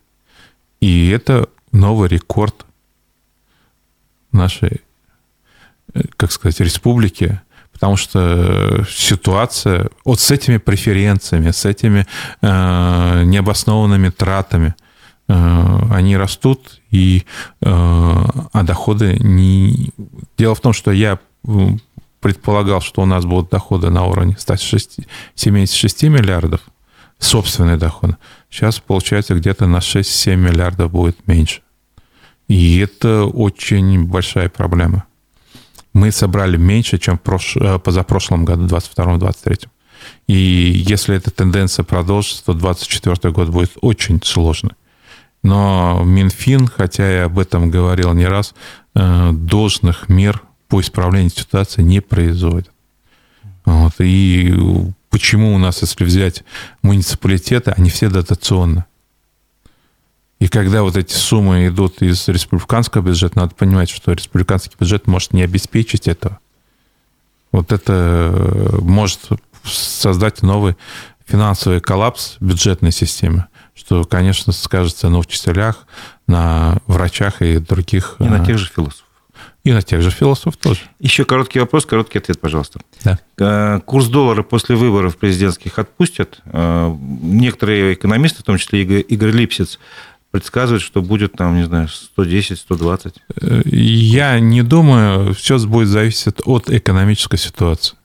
[0.82, 2.66] И это новый рекорд
[4.32, 4.82] нашей
[6.18, 7.40] как сказать, республики,
[7.78, 12.08] потому что ситуация вот с этими преференциями, с этими
[12.42, 14.74] э, необоснованными тратами,
[15.28, 17.24] э, они растут, и,
[17.62, 19.92] э, а доходы не...
[20.40, 21.20] Дело в том, что я
[22.20, 25.02] предполагал, что у нас будут доходы на уровне 106,
[25.36, 26.62] 76 миллиардов,
[27.20, 28.18] собственные доходы.
[28.50, 31.62] Сейчас, получается, где-то на 6-7 миллиардов будет меньше.
[32.48, 35.06] И это очень большая проблема
[35.98, 37.58] мы собрали меньше, чем в прош...
[37.58, 39.68] Э, позапрошлом году, 22-23.
[40.28, 40.34] И
[40.88, 44.74] если эта тенденция продолжится, то 2024 год будет очень сложный.
[45.42, 48.54] Но Минфин, хотя я об этом говорил не раз,
[48.94, 52.72] э, должных мер по исправлению ситуации не производит.
[53.66, 53.94] Вот.
[54.00, 54.54] И
[55.10, 56.44] почему у нас, если взять
[56.84, 58.86] муниципалитеты, они все дотационные.
[60.40, 65.34] И когда вот эти суммы идут из республиканского бюджета, надо понимать, что республиканский бюджет может
[65.34, 66.40] не обеспечить этого.
[67.52, 69.22] Вот это э, может
[69.64, 70.78] создать новый
[71.26, 75.88] финансовый коллапс бюджетной системы, что, конечно, скажется на учителях,
[76.28, 78.18] на врачах и других...
[78.20, 79.06] И на э, тех же философах.
[79.64, 80.82] И на тех же философов тоже.
[81.00, 82.80] Еще короткий вопрос, короткий ответ, пожалуйста.
[83.04, 83.20] Да.
[83.40, 86.42] Э, курс доллара после выборов президентских отпустят.
[86.46, 89.80] Некоторые экономисты, в том числе Игорь Липсиц,
[90.32, 93.14] предсказывают, что будет там, не знаю, 110, 120.
[93.42, 97.96] Э, я не думаю, все будет зависеть от экономической ситуации.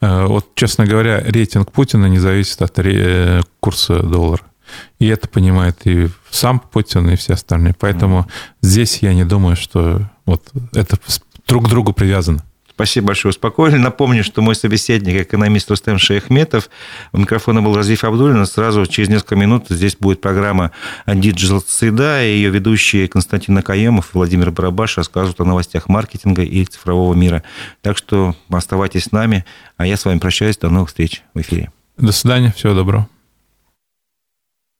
[0.00, 2.78] Вот, честно говоря, рейтинг Путина не зависит от
[3.60, 4.42] курса доллара.
[4.98, 7.74] И это понимает и сам Путин, и все остальные.
[7.78, 8.30] Поэтому mm.
[8.62, 10.42] здесь я не думаю, что вот
[10.72, 10.98] это
[11.46, 12.42] друг к другу привязано.
[12.76, 13.78] Спасибо большое, успокоили.
[13.78, 16.68] Напомню, что мой собеседник, экономист Рустем Шейхметов,
[17.10, 18.44] у микрофона был Разиф Абдулин.
[18.44, 20.72] Сразу через несколько минут здесь будет программа
[21.06, 26.66] Digital Среда, и ее ведущие Константин Акаемов и Владимир Барабаш рассказывают о новостях маркетинга и
[26.66, 27.42] цифрового мира.
[27.80, 29.46] Так что оставайтесь с нами,
[29.78, 30.58] а я с вами прощаюсь.
[30.58, 31.72] До новых встреч в эфире.
[31.96, 33.08] До свидания, всего доброго.